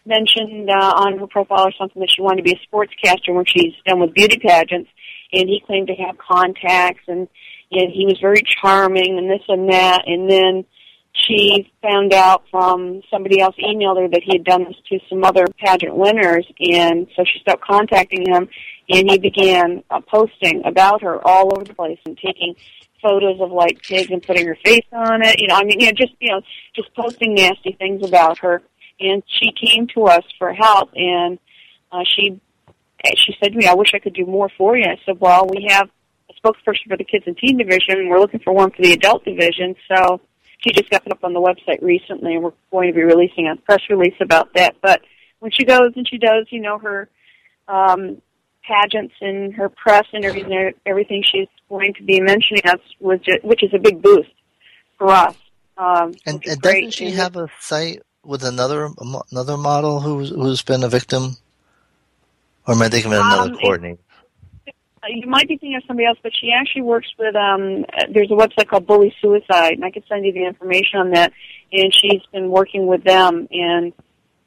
[0.05, 3.45] mentioned uh, on her profile or something that she wanted to be a sportscaster when
[3.45, 4.91] she's done with beauty pageants
[5.33, 7.29] and he claimed to have contacts and
[7.71, 10.65] and he was very charming and this and that and then
[11.15, 15.25] she found out from somebody else emailed her that he had done this to some
[15.25, 18.49] other pageant winners and so she stopped contacting him
[18.89, 22.55] and he began uh, posting about her all over the place and taking
[23.03, 25.41] photos of like pigs and putting her face on it.
[25.41, 26.41] You know, I mean, you know, just you know,
[26.75, 28.63] just posting nasty things about her.
[29.01, 31.39] And she came to us for help, and
[31.91, 32.41] uh, she
[33.17, 35.47] she said to me, "I wish I could do more for you." I said, "Well,
[35.49, 35.89] we have
[36.31, 38.93] a spokesperson for the kids and teen division, and we're looking for one for the
[38.93, 40.21] adult division." So
[40.59, 43.49] she just got it up on the website recently, and we're going to be releasing
[43.49, 44.77] a press release about that.
[44.81, 45.03] But
[45.41, 47.09] when she goes and she does, you know, her
[47.69, 48.23] um,
[48.63, 53.37] pageants and her press interviews and everything, she's going to be mentioning us, which is,
[53.43, 54.31] which is a big boost
[54.99, 55.35] for us.
[55.77, 58.91] Um, and, and doesn't she have a site with another
[59.33, 61.37] another model who's who's been a victim?
[62.67, 63.99] Or am I thinking of another um, Courtney?
[65.09, 67.35] you might be thinking of somebody else, but she actually works with.
[67.35, 71.11] um There's a website called Bully Suicide, and I could send you the information on
[71.11, 71.33] that.
[71.73, 73.93] And she's been working with them, and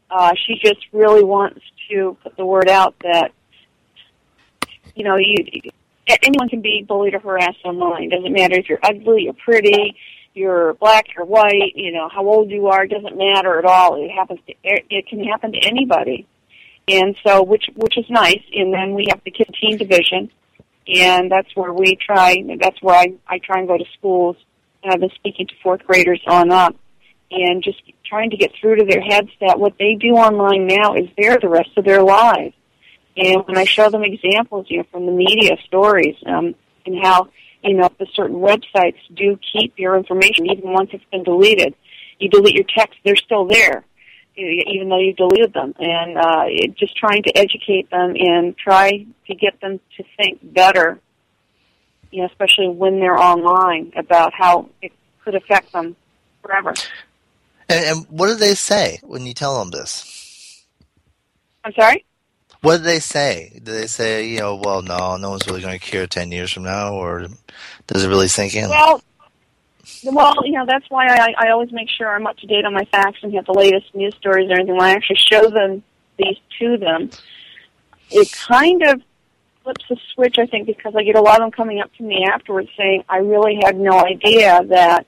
[0.09, 3.31] uh, she just really wants to put the word out that
[4.95, 5.35] you know you
[6.23, 8.09] anyone can be bullied or harassed online.
[8.09, 9.97] Doesn't matter if you're ugly, you're pretty,
[10.33, 11.73] you're black, you're white.
[11.75, 14.01] You know how old you are doesn't matter at all.
[14.01, 16.27] It happens to it can happen to anybody
[16.87, 18.41] and so which which is nice.
[18.53, 20.31] And then we have the kid teen division,
[20.87, 22.35] and that's where we try.
[22.59, 24.37] That's where I I try and go to schools,
[24.83, 26.75] and I've been speaking to fourth graders on up,
[27.31, 30.95] and just trying to get through to their heads that what they do online now
[30.95, 32.53] is there the rest of their lives.
[33.17, 36.53] And when I show them examples, you know, from the media stories, um,
[36.85, 37.29] and how
[37.63, 41.73] you know the certain websites do keep your information even once it's been deleted.
[42.19, 43.83] You delete your text, they're still there
[44.37, 49.05] even though you deleted them, and uh, it, just trying to educate them and try
[49.27, 50.99] to get them to think better,
[52.11, 54.91] you know, especially when they're online about how it
[55.23, 55.95] could affect them
[56.41, 56.73] forever.
[57.69, 60.63] And, and what do they say when you tell them this?
[61.63, 62.05] I'm sorry.
[62.61, 63.59] What do they say?
[63.63, 66.51] Do they say, you know, well, no, no one's really going to care ten years
[66.51, 67.27] from now, or
[67.87, 68.69] does it really sink in?
[68.69, 69.01] Well,
[70.13, 72.73] well, you know, that's why I, I always make sure I'm up to date on
[72.73, 74.75] my facts and have the latest news stories and anything.
[74.75, 75.83] When I actually show them
[76.17, 77.09] these to them,
[78.11, 79.01] it kind of
[79.63, 82.03] flips the switch, I think, because I get a lot of them coming up to
[82.03, 85.07] me afterwards saying, I really had no idea that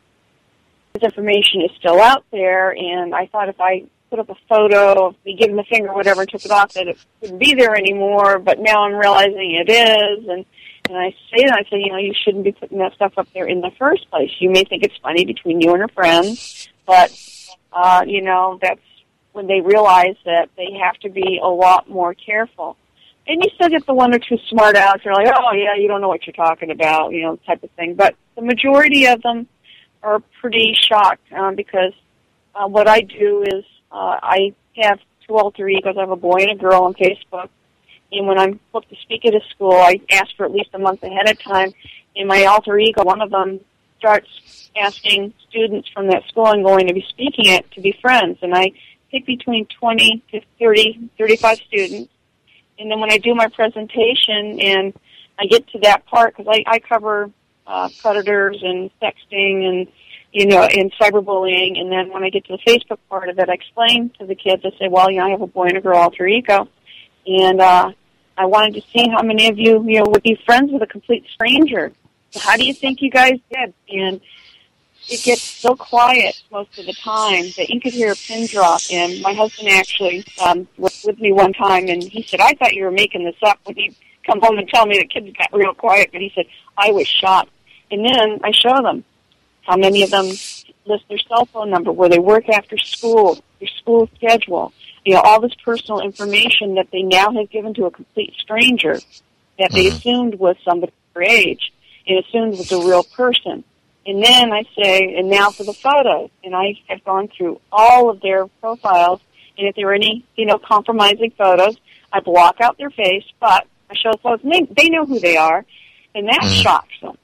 [0.93, 5.07] this information is still out there, and I thought if I put up a photo
[5.07, 7.53] of me giving the finger or whatever and took it off that it wouldn't be
[7.53, 10.45] there anymore, but now I'm realizing it is, and
[10.89, 13.27] and I say that, I say, you know, you shouldn't be putting that stuff up
[13.33, 14.31] there in the first place.
[14.39, 17.11] You may think it's funny between you and her friends, but,
[17.73, 18.81] uh, you know, that's
[19.33, 22.77] when they realize that they have to be a lot more careful.
[23.27, 25.75] And you still get the one or two smart alecks who are like, oh, yeah,
[25.75, 27.95] you don't know what you're talking about, you know, type of thing.
[27.95, 29.47] But the majority of them
[30.01, 31.93] are pretty shocked um, because
[32.55, 35.95] uh, what I do is uh, I have two alter egos.
[35.97, 37.49] I have a boy and a girl on Facebook
[38.11, 40.79] and when I'm booked to speak at a school, I ask for at least a
[40.79, 41.73] month ahead of time.
[42.15, 43.59] And my alter ego, one of them,
[43.99, 48.37] starts asking students from that school I'm going to be speaking at to be friends.
[48.41, 48.71] And I
[49.11, 52.11] pick between 20 to 30, 35 students.
[52.79, 54.93] And then when I do my presentation and
[55.39, 57.31] I get to that part, because I, I cover
[57.65, 59.87] uh, predators and sexting and
[60.33, 61.79] you know, and cyberbullying.
[61.79, 64.35] And then when I get to the Facebook part of it, I explain to the
[64.35, 64.61] kids.
[64.65, 66.67] I say, well, you know, I have a boy and a girl alter ego
[67.27, 67.91] and uh,
[68.37, 70.87] I wanted to see how many of you, you know, would be friends with a
[70.87, 71.91] complete stranger.
[72.31, 73.73] So how do you think you guys did?
[73.89, 74.21] And
[75.09, 78.81] it gets so quiet most of the time that you could hear a pin drop.
[78.91, 82.73] And my husband actually um, was with me one time, and he said, "I thought
[82.73, 85.49] you were making this up." When he come home and tell me the kids got
[85.53, 86.45] real quiet, but he said
[86.77, 87.51] I was shocked.
[87.89, 89.05] And then I show them
[89.61, 93.69] how many of them list their cell phone number, where they work after school, their
[93.69, 94.73] school schedule,
[95.07, 98.99] you know, all this personal information that they now have given to a complete stranger
[99.57, 99.95] that they mm-hmm.
[99.95, 101.71] assumed was somebody their age
[102.05, 103.63] and assumed was a real person.
[104.05, 106.29] And then I say, and now for the photos.
[106.43, 109.21] And I have gone through all of their profiles,
[109.57, 111.77] and if there are any, you know, compromising photos,
[112.11, 115.19] I block out their face, but I show the photos, and they, they know who
[115.19, 115.65] they are,
[116.15, 116.61] and that mm-hmm.
[116.63, 117.17] shocks them.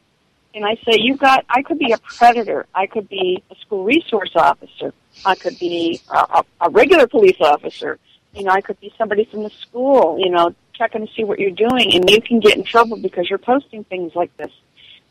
[0.55, 2.67] And I say, you've got, I could be a predator.
[2.75, 4.93] I could be a school resource officer.
[5.25, 7.97] I could be a, a regular police officer.
[8.33, 11.39] You know, I could be somebody from the school, you know, checking to see what
[11.39, 14.51] you're doing, and you can get in trouble because you're posting things like this.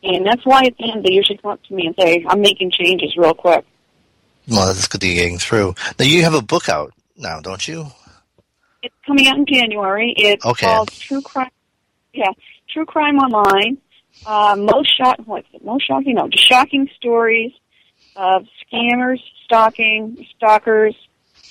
[0.03, 2.41] And that's why at the end they usually come up to me and say, I'm
[2.41, 3.65] making changes real quick.
[4.49, 5.75] Well, that's good that you're getting through.
[5.99, 7.87] Now, you have a book out now, don't you?
[8.83, 10.13] It's coming out in January.
[10.17, 10.67] It's okay.
[10.67, 11.51] called True Crime.
[12.13, 12.33] Yeah,
[12.69, 13.79] True Crime Online.
[14.27, 15.65] Uh, most shock, what's it?
[15.65, 16.15] Most shocking?
[16.15, 17.53] No, just shocking stories
[18.17, 20.95] of scammers, stalking, stalkers,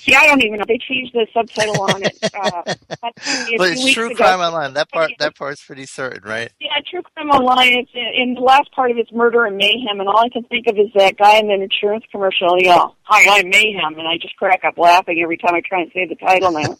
[0.02, 0.64] See, I don't even know.
[0.66, 2.18] They changed the subtitle on it.
[2.34, 2.62] Uh,
[2.96, 4.74] but it's True Crime Online.
[4.74, 6.50] That part, that part's pretty certain, right?
[6.60, 7.78] Yeah, True Crime Online.
[7.78, 10.66] It's in the last part of it's murder and mayhem, and all I can think
[10.66, 12.58] of is that guy in the insurance commercial.
[12.58, 15.82] You know, hi, I'm Mayhem, and I just crack up laughing every time I try
[15.82, 16.76] and say the title now.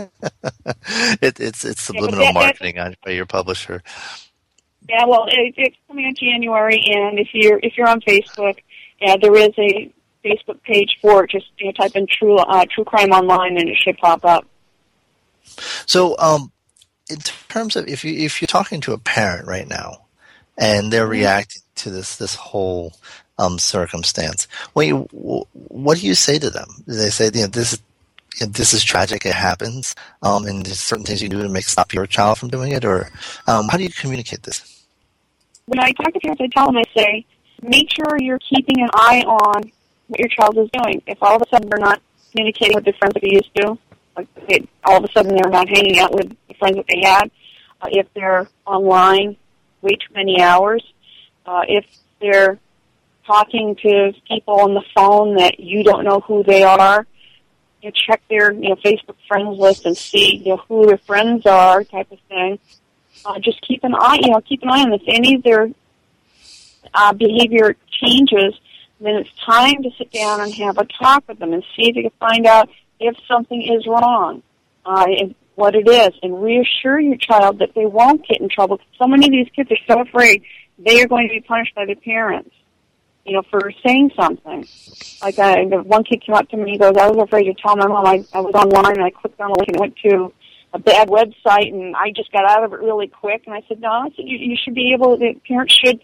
[1.20, 3.82] it, it's it's subliminal yeah, that, marketing on by your publisher.
[4.88, 8.58] Yeah, well, it, it's coming in January, and if you're if you're on Facebook,
[9.00, 9.92] yeah, there is a
[10.24, 11.30] Facebook page for it.
[11.30, 14.46] Just you know, type in true uh, true crime online, and it should pop up.
[15.86, 16.52] So, um,
[17.10, 17.18] in
[17.48, 20.06] terms of if you if you're talking to a parent right now,
[20.56, 21.12] and they're mm-hmm.
[21.12, 22.94] reacting to this this whole
[23.38, 25.06] um, circumstance, what you
[25.52, 26.68] what do you say to them?
[26.86, 27.78] Do they say, you know, this
[28.46, 29.26] this is tragic.
[29.26, 32.48] It happens, um, and there's certain things you do to make stop your child from
[32.48, 33.10] doing it, or
[33.46, 34.77] um, how do you communicate this?
[35.68, 37.26] When I talk to parents, I tell them, I say,
[37.60, 39.70] make sure you're keeping an eye on
[40.06, 41.02] what your child is doing.
[41.06, 42.00] If all of a sudden they're not
[42.30, 43.76] communicating with their friends that they used to,
[44.16, 47.06] like they, all of a sudden they're not hanging out with the friends that they
[47.06, 47.30] had,
[47.82, 49.36] uh, if they're online
[49.82, 50.82] way too many hours,
[51.44, 51.84] uh, if
[52.18, 52.58] they're
[53.26, 57.06] talking to people on the phone that you don't know who they are,
[57.82, 60.96] you know, check their you know Facebook friends list and see you know who their
[60.96, 62.58] friends are, type of thing.
[63.24, 65.02] Uh, just keep an eye, you know, keep an eye on this.
[65.06, 65.68] Any of their
[66.94, 68.54] uh, behavior changes,
[69.00, 71.96] then it's time to sit down and have a talk with them and see if
[71.96, 74.42] you can find out if something is wrong,
[74.86, 78.80] uh, and what it is, and reassure your child that they won't get in trouble.
[78.98, 80.42] So many of these kids are so afraid
[80.78, 82.54] they are going to be punished by their parents,
[83.26, 84.66] you know, for saying something.
[85.20, 87.54] Like I, the one kid came up to me, he goes, "I was afraid to
[87.54, 89.96] tell my mom I, I was online, and I clicked on a link and went
[90.04, 90.32] to."
[90.72, 93.80] A bad website and I just got out of it really quick and I said,
[93.80, 96.00] No, I said you, you should be able the parents should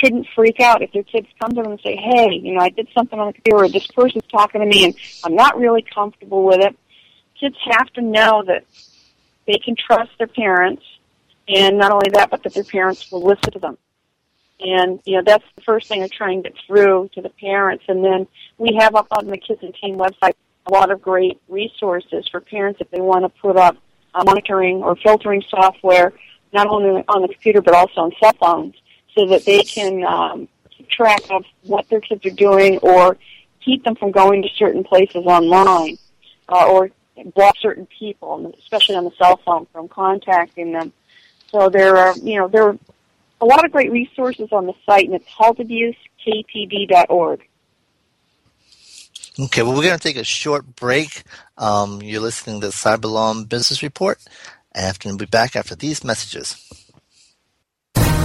[0.00, 2.68] shouldn't freak out if their kids come to them and say, "Hey, you know, I
[2.68, 3.64] did something on the computer.
[3.64, 4.94] Or this person's talking to me, and
[5.24, 6.76] I'm not really comfortable with it."
[7.38, 8.64] Kids have to know that
[9.46, 10.82] they can trust their parents,
[11.48, 13.78] and not only that, but that their parents will listen to them.
[14.60, 17.84] And you know, that's the first thing I try and get through to the parents.
[17.88, 18.26] And then
[18.58, 20.34] we have up on the Kids and Teen website
[20.66, 23.76] a lot of great resources for parents if they want to put up
[24.14, 26.12] uh, monitoring or filtering software,
[26.52, 28.74] not only on the computer but also on cell phones
[29.16, 33.16] so that they can um, keep track of what their kids are doing or
[33.64, 35.98] keep them from going to certain places online
[36.48, 36.90] uh, or
[37.34, 40.92] block certain people, especially on the cell phone, from contacting them.
[41.50, 42.78] So there are, you know, there are
[43.40, 47.48] a lot of great resources on the site, and it's haltabusektd.org.
[49.38, 51.24] Okay, well, we're going to take a short break.
[51.58, 54.18] Um, you're listening to the Cyberlaw Business Report,
[54.72, 56.56] and we'll be back after these messages.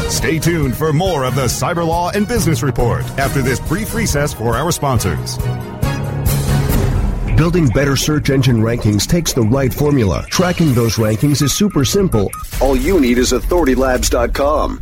[0.08, 4.34] Stay tuned for more of the Cyber Law and Business Report after this brief recess
[4.34, 5.38] for our sponsors.
[7.36, 10.26] Building better search engine rankings takes the right formula.
[10.30, 12.30] Tracking those rankings is super simple.
[12.62, 14.82] All you need is authoritylabs.com.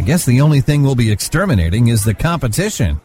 [0.00, 2.98] I guess the only thing we'll be exterminating is the competition.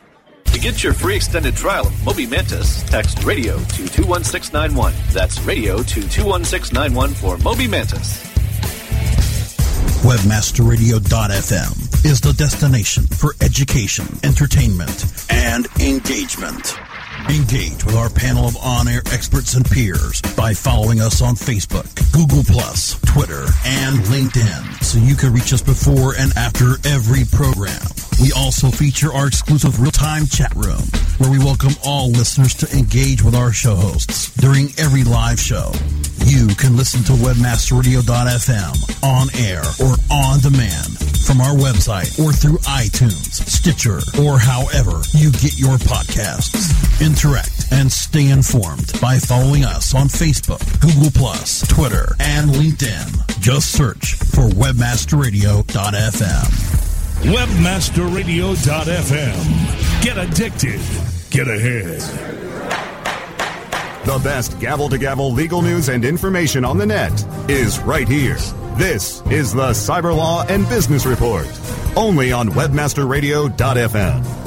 [0.45, 4.93] To get your free extended trial of Moby Mantis, text radio to 21691.
[5.11, 8.23] That's radio to 21691 for Moby Mantis.
[10.05, 16.77] Webmasterradio.fm is the destination for education, entertainment, and engagement.
[17.29, 22.43] Engage with our panel of on-air experts and peers by following us on Facebook, Google
[22.43, 27.81] Twitter, and LinkedIn so you can reach us before and after every program.
[28.21, 30.83] We also feature our exclusive real-time chat room
[31.17, 35.71] where we welcome all listeners to engage with our show hosts during every live show.
[36.25, 42.57] You can listen to webmasterradio.fm on air or on demand from our website or through
[42.59, 46.71] iTunes, Stitcher, or however you get your podcasts.
[47.05, 53.39] Interact and stay informed by following us on Facebook, Google Plus, Twitter, and LinkedIn.
[53.39, 56.45] Just search for webmasterradio.fm.
[57.33, 60.03] Webmasterradio.fm.
[60.03, 60.79] Get addicted.
[61.31, 62.44] Get ahead.
[64.05, 67.11] The best gavel to gavel legal news and information on the net
[67.49, 68.35] is right here.
[68.77, 71.47] This is the Cyber Law and Business Report,
[71.97, 74.45] only on webmasterradio.fm.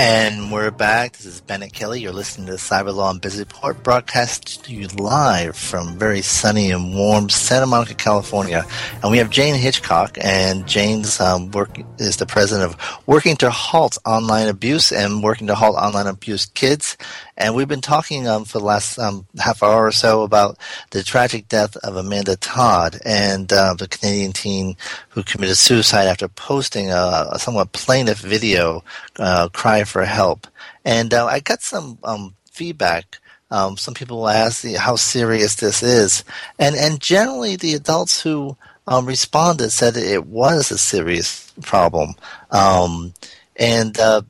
[0.00, 1.14] And we're back.
[1.14, 2.00] This is Bennet Kelley.
[2.00, 6.22] You're listening to the Cyber Law and Business Report broadcast to you live from very
[6.22, 8.64] sunny and warm Santa Monica, California.
[9.02, 13.50] And we have Jayne Hitchcock, and Jayne's um, work is the president of Working to
[13.50, 16.96] Halt Online Abuse and Working to Halt Online Abuse Kids.
[17.38, 20.58] And we've been talking um, for the last um, half hour or so about
[20.90, 24.76] the tragic death of Amanda Todd and uh, the Canadian teen
[25.10, 28.82] who committed suicide after posting a, a somewhat plaintive video,
[29.20, 30.48] uh, cry for help.
[30.84, 33.18] And uh, I got some um, feedback.
[33.52, 36.22] Um, some people ask how serious this is,
[36.58, 42.14] and and generally the adults who um, responded said it was a serious problem.
[42.50, 43.14] Um,
[43.56, 44.20] and uh,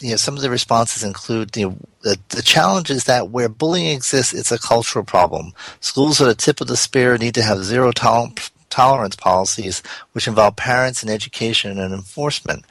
[0.00, 1.76] you know, some of the responses include you know,
[2.08, 5.52] the, the challenge is that where bullying exists, it's a cultural problem.
[5.80, 8.32] Schools at the tip of the spear need to have zero tol-
[8.70, 9.82] tolerance policies,
[10.12, 12.64] which involve parents and education and enforcement.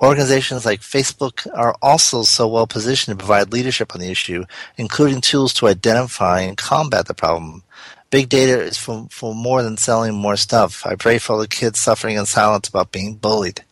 [0.00, 4.44] Organizations like Facebook are also so well positioned to provide leadership on the issue,
[4.76, 7.62] including tools to identify and combat the problem.
[8.10, 10.86] Big data is for, for more than selling more stuff.
[10.86, 13.64] I pray for all the kids suffering in silence about being bullied.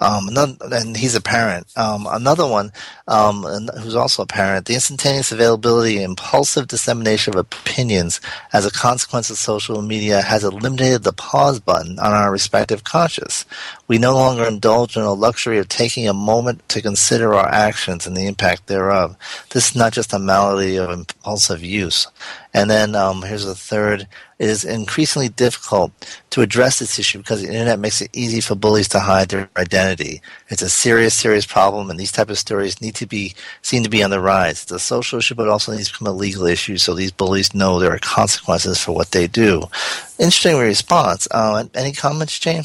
[0.00, 1.66] Um, and he's a parent.
[1.76, 2.72] Um, another one,
[3.08, 3.42] um,
[3.80, 8.20] who's also a parent, the instantaneous availability impulsive dissemination of opinions
[8.52, 13.44] as a consequence of social media has eliminated the pause button on our respective conscience.
[13.92, 18.06] We no longer indulge in the luxury of taking a moment to consider our actions
[18.06, 19.18] and the impact thereof.
[19.50, 22.06] This is not just a malady of impulsive use.
[22.54, 24.08] And then um, here's a third.
[24.38, 25.92] It is increasingly difficult
[26.30, 29.50] to address this issue because the internet makes it easy for bullies to hide their
[29.58, 30.22] identity.
[30.48, 33.90] It's a serious, serious problem, and these type of stories need to be seen to
[33.90, 34.62] be on the rise.
[34.62, 37.54] It's a social issue, but also needs to become a legal issue, so these bullies
[37.54, 39.64] know there are consequences for what they do.
[40.18, 41.28] Interesting response.
[41.30, 42.64] Uh, any comments, Jayne?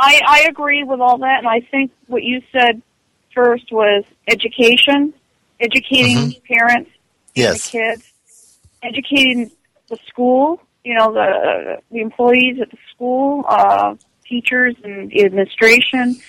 [0.00, 2.82] I, I agree with all that, and I think what you said
[3.34, 5.14] first was education,
[5.60, 6.54] educating mm-hmm.
[6.54, 6.90] parents,
[7.34, 7.70] yes.
[7.70, 8.10] the kids
[8.82, 9.50] educating
[9.88, 13.94] the school, you know, the the employees at the school, uh,
[14.26, 16.20] teachers and the administration,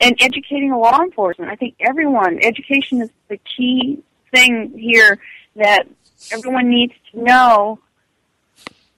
[0.00, 1.50] and educating the law enforcement.
[1.50, 5.18] I think everyone, education is the key thing here
[5.56, 5.86] that
[6.32, 7.78] everyone needs to know.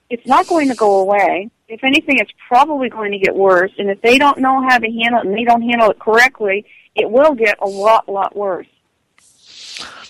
[0.09, 1.51] It's not going to go away.
[1.71, 3.71] If anything, it's probably going to get worse.
[3.79, 6.67] And if they don't know how to handle it and they don't handle it correctly,
[6.97, 8.67] it will get a lot, lot worse.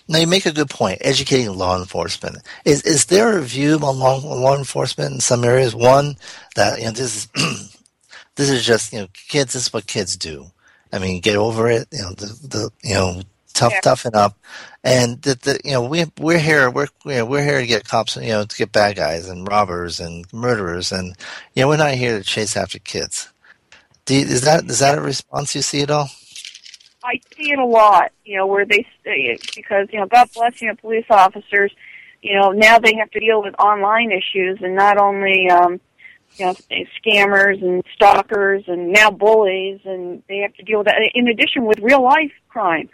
[0.09, 0.99] Now you make a good point.
[1.03, 5.75] Educating law enforcement is is there a view on law, law enforcement in some areas?
[5.75, 6.17] One
[6.57, 7.29] that you know this is
[8.35, 9.53] this is just you know kids.
[9.53, 10.47] This is what kids do.
[10.93, 11.87] I mean, get over it.
[11.93, 13.23] You know the the you know
[13.53, 13.81] tough yeah.
[13.81, 14.39] toughen up,
[14.83, 17.89] and that the you know we we're here we're you know, we're here to get
[17.89, 21.17] cops you know to get bad guys and robbers and murderers and
[21.55, 23.33] you know we're not here to chase after kids.
[24.09, 26.09] You, is that is that a response you see at all?
[27.05, 28.87] I see it a lot, you know, where they
[29.55, 31.73] because you know, God bless you know, police officers,
[32.23, 35.81] you know, now they have to deal with online issues and not only um,
[36.37, 36.55] you know
[37.05, 41.65] scammers and stalkers and now bullies, and they have to deal with that in addition
[41.65, 42.89] with real life crime.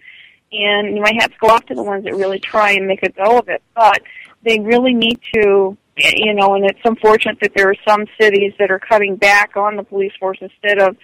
[0.58, 3.38] And have to go off to the ones that really try and make a go
[3.38, 4.02] of it, but
[4.42, 8.70] they really need to you know, and it's unfortunate that there are some cities that
[8.70, 10.96] are cutting back on the police force instead of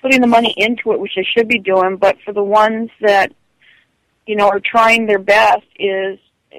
[0.00, 1.96] putting the money into it, which they should be doing.
[1.96, 3.32] But for the ones that
[4.26, 6.18] you know are trying their best, is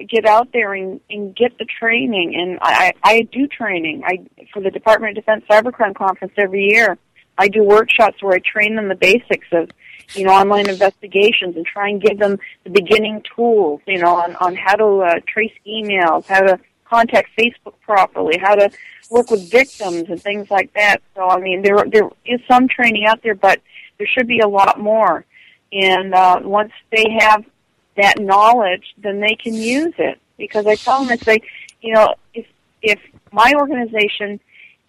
[0.09, 2.35] get out there and, and get the training.
[2.35, 4.03] And I, I do training.
[4.05, 6.97] I for the Department of Defense Cybercrime Conference every year.
[7.37, 9.69] I do workshops where I train them the basics of
[10.13, 13.81] you know online investigations and try and give them the beginning tools.
[13.87, 18.55] You know on on how to uh, trace emails, how to contact Facebook properly, how
[18.55, 18.69] to
[19.09, 20.97] work with victims and things like that.
[21.15, 23.61] So I mean, there there is some training out there, but
[23.97, 25.25] there should be a lot more.
[25.71, 27.43] And uh, once they have
[27.97, 30.19] that knowledge, then they can use it.
[30.37, 31.39] Because I tell them, I say,
[31.81, 32.45] you know, if
[32.81, 32.99] if
[33.31, 34.39] my organization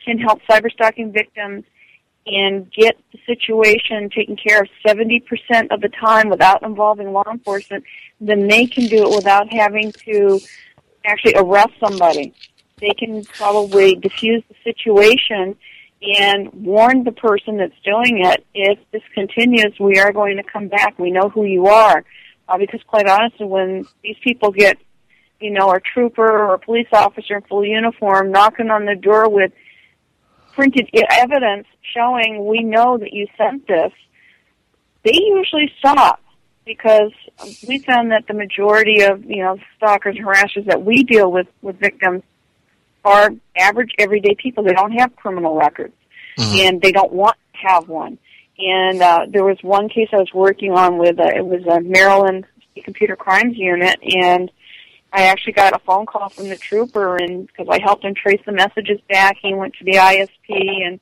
[0.04, 1.64] can help cyberstalking victims
[2.26, 5.22] and get the situation taken care of 70%
[5.70, 7.84] of the time without involving law enforcement,
[8.20, 10.40] then they can do it without having to
[11.04, 12.32] actually arrest somebody.
[12.80, 15.56] They can probably diffuse the situation
[16.02, 20.68] and warn the person that's doing it if this continues we are going to come
[20.68, 20.98] back.
[20.98, 22.04] We know who you are.
[22.46, 24.76] Uh, because quite honestly, when these people get,
[25.40, 29.30] you know, a trooper or a police officer in full uniform knocking on the door
[29.30, 29.52] with
[30.54, 33.92] printed evidence showing we know that you sent this,
[35.04, 36.20] they usually stop
[36.64, 37.12] because
[37.68, 41.46] we found that the majority of you know stalkers and harassers that we deal with
[41.62, 42.22] with victims
[43.04, 44.64] are average everyday people.
[44.64, 45.94] They don't have criminal records
[46.38, 48.18] and they don't want to have one.
[48.58, 51.80] And uh, there was one case I was working on with uh, it was a
[51.80, 52.46] Maryland
[52.82, 54.50] Computer Crimes Unit, and
[55.14, 58.40] I actually got a phone call from the trooper, and because I helped him trace
[58.44, 61.00] the messages back, he went to the ISP and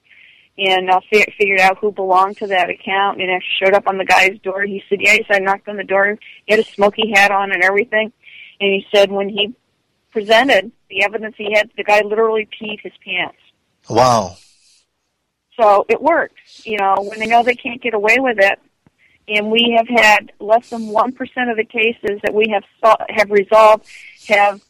[0.59, 3.97] and uh, fi- figured out who belonged to that account, and actually showed up on
[3.97, 4.65] the guy's door.
[4.65, 6.19] He said, "Yeah," he said, I knocked on the door.
[6.45, 8.13] He had a smoky hat on and everything,
[8.61, 9.55] and he said when he
[10.11, 13.39] presented the evidence he had, the guy literally peed his pants.
[13.89, 14.37] Wow.
[15.59, 16.67] So it works.
[16.67, 18.59] You know, when they know they can't get away with it,
[19.29, 23.07] and we have had less than one percent of the cases that we have sol-
[23.09, 23.87] have resolved
[24.29, 24.61] have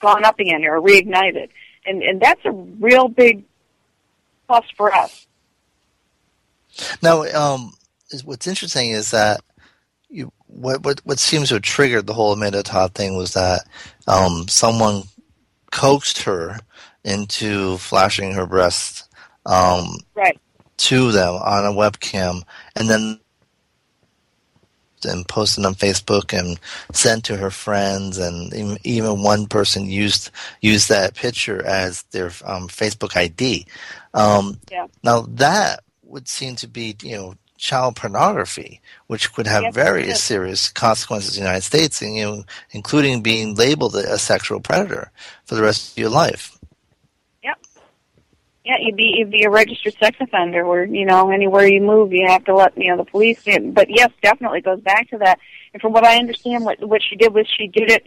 [0.00, 1.48] gone up again or reignited,
[1.86, 3.44] and and that's a real big
[4.46, 5.26] plus for us.
[7.02, 7.72] Now, um,
[8.24, 9.40] what's interesting is that
[10.08, 13.66] you, what, what what seems to have triggered the whole Amanda Todd thing was that
[14.06, 15.04] um, someone
[15.70, 16.58] coaxed her
[17.04, 19.08] into flashing her breasts
[19.46, 20.38] um, right.
[20.76, 22.42] to them on a webcam,
[22.76, 23.18] and then
[25.04, 26.58] and posted on Facebook and
[26.92, 30.30] sent to her friends, and even- one person used
[30.60, 33.66] used that picture as their um, Facebook ID.
[34.14, 34.86] Um, Yeah.
[35.02, 40.12] Now that would seem to be, you know, child pornography, which could have Yes, very
[40.14, 45.12] serious consequences in the United States, and, you know, including being labeled a sexual predator
[45.44, 46.51] for the rest of your life.
[48.64, 50.64] Yeah, you'd be you'd be a registered sex offender.
[50.64, 53.42] Where you know anywhere you move, you have to let you know the police.
[53.46, 53.72] In.
[53.72, 55.40] But yes, definitely goes back to that.
[55.72, 58.06] And from what I understand, what what she did was she did it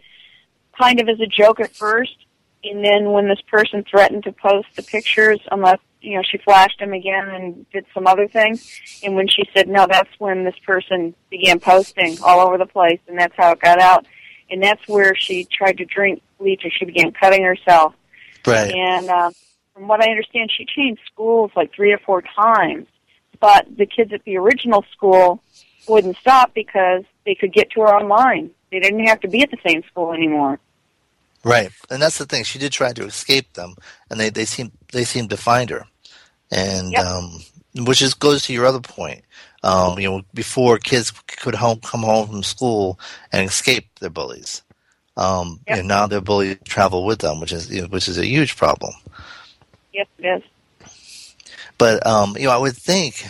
[0.80, 2.16] kind of as a joke at first,
[2.64, 6.80] and then when this person threatened to post the pictures, unless you know she flashed
[6.80, 10.58] him again and did some other things, and when she said no, that's when this
[10.66, 14.06] person began posting all over the place, and that's how it got out.
[14.49, 17.93] And that's where she tried to drink bleach, and she began cutting herself.
[18.45, 18.72] Right.
[18.72, 19.32] And uh,
[19.76, 22.88] from what I understand, she changed schools like three or four times.
[23.40, 25.44] But the kids at the original school
[25.88, 28.52] wouldn't stop because they could get to her online.
[28.72, 30.60] They didn't have to be at the same school anymore.
[31.44, 32.44] Right, and that's the thing.
[32.44, 33.76] She did try to escape them,
[34.10, 35.86] and they they seem they seem to find her,
[36.50, 37.40] and um,
[37.76, 39.24] which is goes to your other point.
[39.62, 43.00] Um, you know, before kids could home come home from school
[43.32, 44.64] and escape their bullies,
[45.18, 48.18] um, you know, now their bullies travel with them, which is you know, which is
[48.18, 48.94] a huge problem.
[49.96, 50.89] Yes, it is.
[51.78, 53.26] But um, you know, I would think,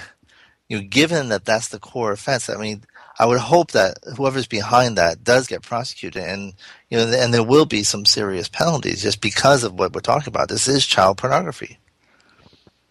[0.68, 2.84] you know, given that that's the core offense, I mean,
[3.20, 6.54] I would hope that whoever's behind that does get prosecuted, and
[6.90, 10.30] you know, and there will be some serious penalties just because of what we're talking
[10.30, 10.50] about.
[10.50, 11.78] This is child pornography.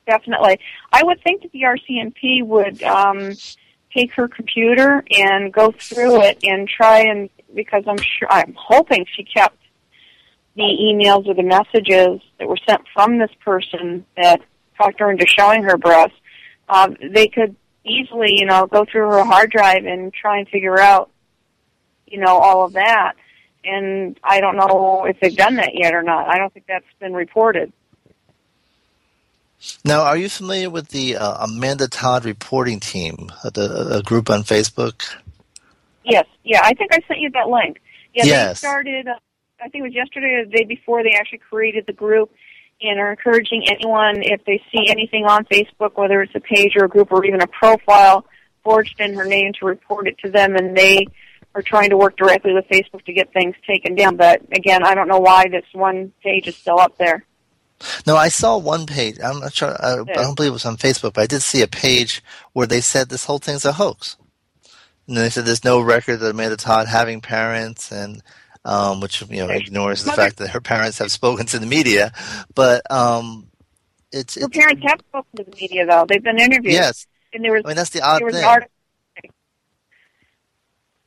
[0.06, 0.60] Definitely.
[0.92, 3.32] I would think that the RCMP would um,
[3.92, 9.06] take her computer and go through it and try and because I'm sure I'm hoping
[9.16, 9.56] she kept
[10.56, 14.40] the emails or the messages that were sent from this person that
[14.78, 16.16] talked her into showing her breasts.
[16.68, 20.78] Um, they could easily, you know, go through her hard drive and try and figure
[20.78, 21.10] out,
[22.06, 23.14] you know, all of that.
[23.64, 26.28] And I don't know if they've done that yet or not.
[26.28, 27.72] I don't think that's been reported.
[29.84, 34.28] Now, are you familiar with the uh, Amanda Todd reporting team, uh, the a group
[34.28, 35.02] on Facebook?
[36.04, 37.80] Yes, yeah, I think I sent you that link.
[38.12, 38.60] Yeah, Yes.
[38.60, 39.08] they started.
[39.64, 41.02] I think it was yesterday or the day before.
[41.02, 42.30] They actually created the group
[42.82, 46.84] and are encouraging anyone if they see anything on Facebook, whether it's a page or
[46.84, 48.26] a group or even a profile
[48.62, 50.54] forged in her name, to report it to them.
[50.54, 51.06] And they
[51.54, 54.16] are trying to work directly with Facebook to get things taken down.
[54.16, 57.24] But again, I don't know why this one page is still up there.
[58.06, 59.18] No, I saw one page.
[59.24, 59.74] I'm not sure.
[59.82, 62.66] I, I don't believe it was on Facebook, but I did see a page where
[62.66, 64.18] they said this whole thing's a hoax.
[65.08, 68.22] And they said there's no record of Amanda Todd having parents, and
[68.64, 71.66] um, which you know ignores the Mother- fact that her parents have spoken to the
[71.66, 72.12] media.
[72.54, 73.48] But um,
[74.12, 76.06] it's Her parents have spoken to the media, though.
[76.08, 76.74] They've been interviewed.
[76.74, 77.06] Yes.
[77.32, 77.62] And there was.
[77.64, 78.62] I mean, that's the odd thing.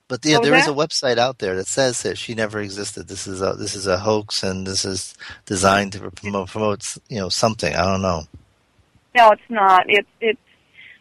[0.09, 3.07] But was there is a website out there that says that she never existed.
[3.09, 7.19] This is a this is a hoax, and this is designed to promote promote you
[7.19, 7.75] know something.
[7.75, 8.23] I don't know.
[9.15, 9.85] No, it's not.
[9.89, 10.39] It's it's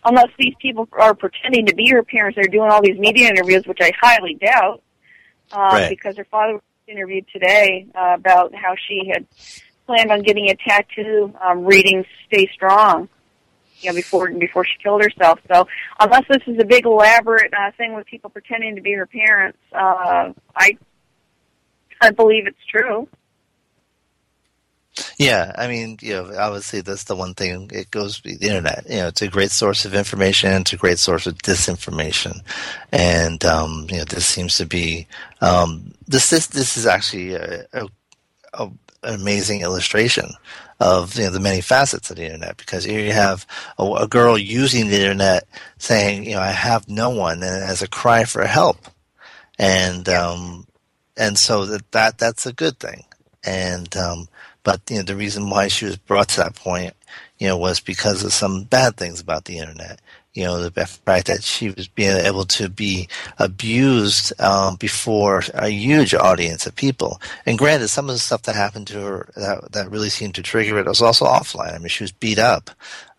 [0.05, 2.35] unless these people are pretending to be her parents.
[2.35, 4.83] They're doing all these media interviews, which I highly doubt,
[5.53, 5.89] uh, Right.
[5.89, 9.27] because her father was interviewed today uh, about how she had
[9.87, 13.09] planned on getting a tattoo um, reading "Stay Strong."
[13.81, 15.39] you know, before before she killed herself.
[15.53, 15.67] So
[16.01, 19.59] unless this is a big elaborate uh, thing with people pretending to be her parents,
[19.73, 20.79] uh, I
[22.01, 23.09] I believe it's true.
[25.19, 27.71] Yeah, I mean, you know, obviously that's the one thing.
[27.73, 28.87] It goes the internet.
[28.89, 30.53] You know, it's a great source of information.
[30.53, 32.41] It's a great source of disinformation,
[32.93, 35.07] and um, you know, this seems to be
[35.41, 36.31] um, this.
[36.31, 37.87] This this is actually a, a,
[38.55, 38.65] a,
[39.03, 40.31] an amazing illustration
[40.81, 43.47] of you know the many facets of the internet because here you have
[43.79, 45.47] a, a girl using the internet
[45.79, 48.79] saying, you know, I have no one, and as a cry for help,
[49.59, 50.67] and um,
[51.17, 53.05] and so that, that that's a good thing,
[53.45, 54.29] and um,
[54.67, 56.93] but you know, the reason why she was brought to that point,
[57.39, 60.01] you know, was because of some bad things about the internet.
[60.35, 63.09] You know, the fact that she was being able to be
[63.39, 67.21] abused um, before a huge audience of people.
[67.47, 70.43] And granted, some of the stuff that happened to her that, that really seemed to
[70.43, 71.73] trigger it was also offline.
[71.73, 72.69] I mean, she was beat up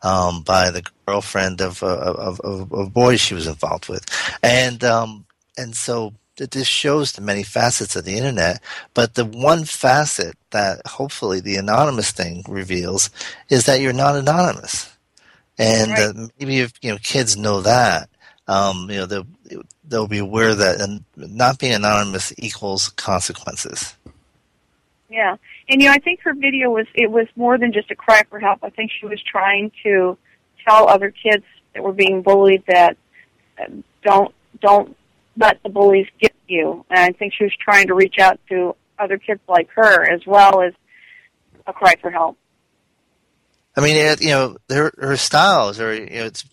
[0.03, 4.05] um, by the girlfriend of, uh, of, of, of boys she was involved with,
[4.43, 5.25] and um,
[5.57, 8.61] and so that this shows the many facets of the internet,
[8.93, 13.09] but the one facet that hopefully the anonymous thing reveals
[13.49, 14.95] is that you're not anonymous,
[15.57, 15.99] and right.
[15.99, 18.09] uh, maybe if you know kids know that,
[18.47, 19.27] um, you know they'll
[19.87, 23.95] they'll be aware that not being anonymous equals consequences.
[25.09, 25.37] Yeah,
[25.69, 28.23] and you know I think her video was it was more than just a cry
[28.29, 28.59] for help.
[28.63, 30.17] I think she was trying to
[30.67, 32.97] tell other kids that were being bullied that
[33.59, 33.65] uh,
[34.03, 34.95] don't don't
[35.37, 36.85] let the bullies get you.
[36.89, 40.25] And I think she was trying to reach out to other kids like her as
[40.25, 40.73] well as
[41.65, 42.37] a cry for help.
[43.75, 46.45] I mean, it, you know, her her styles are, you know, it's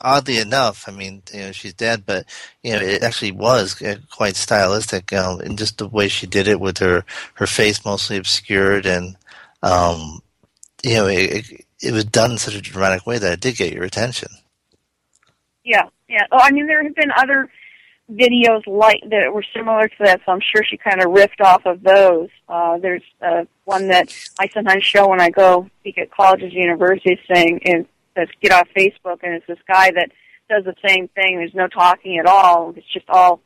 [0.00, 0.88] oddly enough.
[0.88, 2.26] I mean, you know, she's dead, but
[2.62, 3.80] you know, it actually was
[4.10, 8.16] quite stylistic, um, in just the way she did it with her her face mostly
[8.16, 9.16] obscured, and
[9.62, 10.20] um,
[10.82, 13.56] you know, it, it, it was done in such a dramatic way that it did
[13.56, 14.28] get your attention.
[15.64, 16.26] Yeah, yeah.
[16.32, 17.48] Oh, I mean, there have been other
[18.12, 21.64] videos like that were similar to that, so I'm sure she kind of riffed off
[21.66, 22.28] of those.
[22.48, 26.62] Uh, there's uh, one that I sometimes show when I go speak at colleges and
[26.62, 27.86] universities, saying and
[28.40, 30.10] get off Facebook, and it's this guy that
[30.48, 31.38] does the same thing.
[31.38, 32.74] There's no talking at all.
[32.76, 33.40] It's just all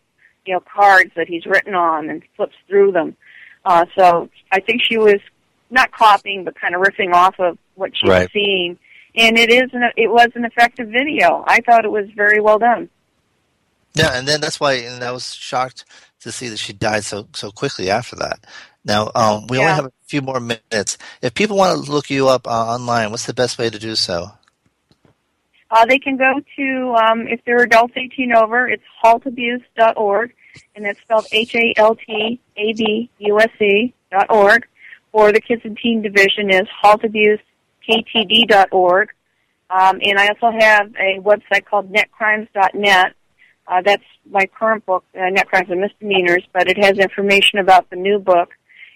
[0.44, 3.16] you know cards that he's written on and flips through them.
[3.64, 5.20] Uh, so I think she was
[5.70, 8.28] not copying, but kind of riffing off of what she's right.
[8.32, 8.78] seeing.
[9.16, 11.42] And it is an, it was an effective video.
[11.46, 12.90] I thought it was very well done.
[13.96, 15.84] Yeah, and then that's why, and I was shocked
[16.20, 18.44] to see that she died so so quickly after that.
[18.84, 19.64] Now um, we yeah.
[19.64, 20.98] only have a few more minutes.
[21.22, 23.94] If people want to look you up uh, online, what's the best way to do
[23.94, 24.30] so?
[25.70, 30.32] Uh, they can go to um, if they're adults 18 over, it's haltabuse.org,
[30.74, 34.66] and that's spelled H A L T A B U S E dot org.
[35.12, 39.08] Or the Kids and Teen Division is haltabusektd.org.
[39.68, 43.16] Um, and I also have a website called netcrimes.net
[43.68, 47.90] uh, that's my current book, uh, Net Crimes and Misdemeanors, but it has information about
[47.90, 48.50] the new book.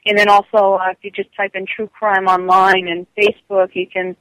[0.06, 3.86] And then also, uh, if you just type in true crime online and Facebook, you
[3.86, 4.16] can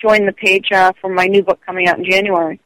[0.00, 2.60] join the page uh, for my new book coming out in January.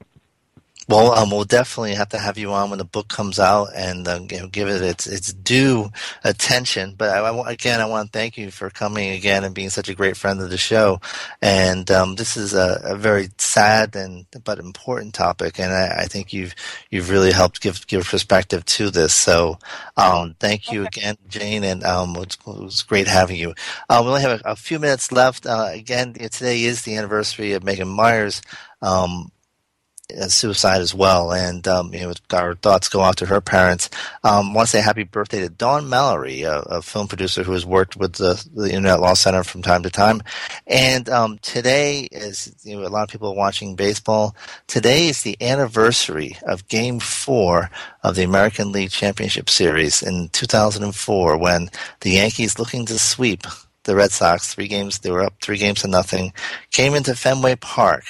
[0.89, 4.07] Well, um, we'll definitely have to have you on when the book comes out and
[4.07, 5.91] uh, you know, give it its its due
[6.23, 6.95] attention.
[6.97, 9.89] But I, I, again, I want to thank you for coming again and being such
[9.89, 11.01] a great friend of the show.
[11.43, 16.05] And um, this is a, a, very sad and but important topic, and I, I,
[16.05, 16.55] think you've
[16.91, 19.13] you've really helped give give perspective to this.
[19.13, 19.59] So,
[19.97, 21.01] um, thank you okay.
[21.01, 23.55] again, Jayne, and um, it, was, great having you.
[23.89, 25.47] Uh, we only have a, a few minutes left.
[25.47, 28.41] Uh, again, today is the anniversary of Megan Meier's.
[28.83, 29.33] Um,
[30.29, 31.33] suicide as well.
[31.33, 33.91] And um, you know, our thoughts go out to her parents.
[34.23, 37.67] Um, want to say happy birthday to Dawn Mallory, a, a film producer who has
[37.67, 40.23] worked with the, the, Internet Law Center from time to time.
[40.67, 44.37] And um, today is you know, a lot of people are watching baseball.
[44.67, 47.71] Today is the anniversary of Game Four
[48.03, 51.69] of the American League Championship Series in 2004, when
[52.01, 53.45] the Yankees, looking to sweep
[53.85, 56.33] the Red Sox, three games they were up three games to nothing,
[56.71, 58.05] came into Fenway Park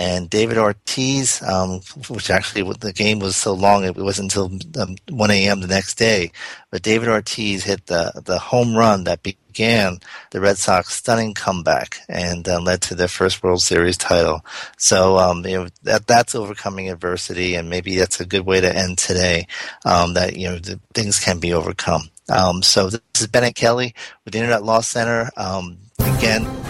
[0.00, 4.96] and David Ortiz, um, which actually the game was so long it wasn't until um,
[5.10, 5.60] 1 a.m.
[5.60, 6.32] the next day.
[6.70, 9.98] But David Ortiz hit the the home run that began
[10.30, 14.42] the Red Sox stunning comeback and uh, led to their first World Series title.
[14.78, 18.74] So um, you know that that's overcoming adversity, and maybe that's a good way to
[18.74, 19.46] end today.
[19.84, 20.58] Um, that you know
[20.94, 22.08] things can be overcome.
[22.30, 23.94] Um, so this is Bennet Kelley
[24.24, 25.28] with the Internet Law Center.
[25.36, 26.69] Um, again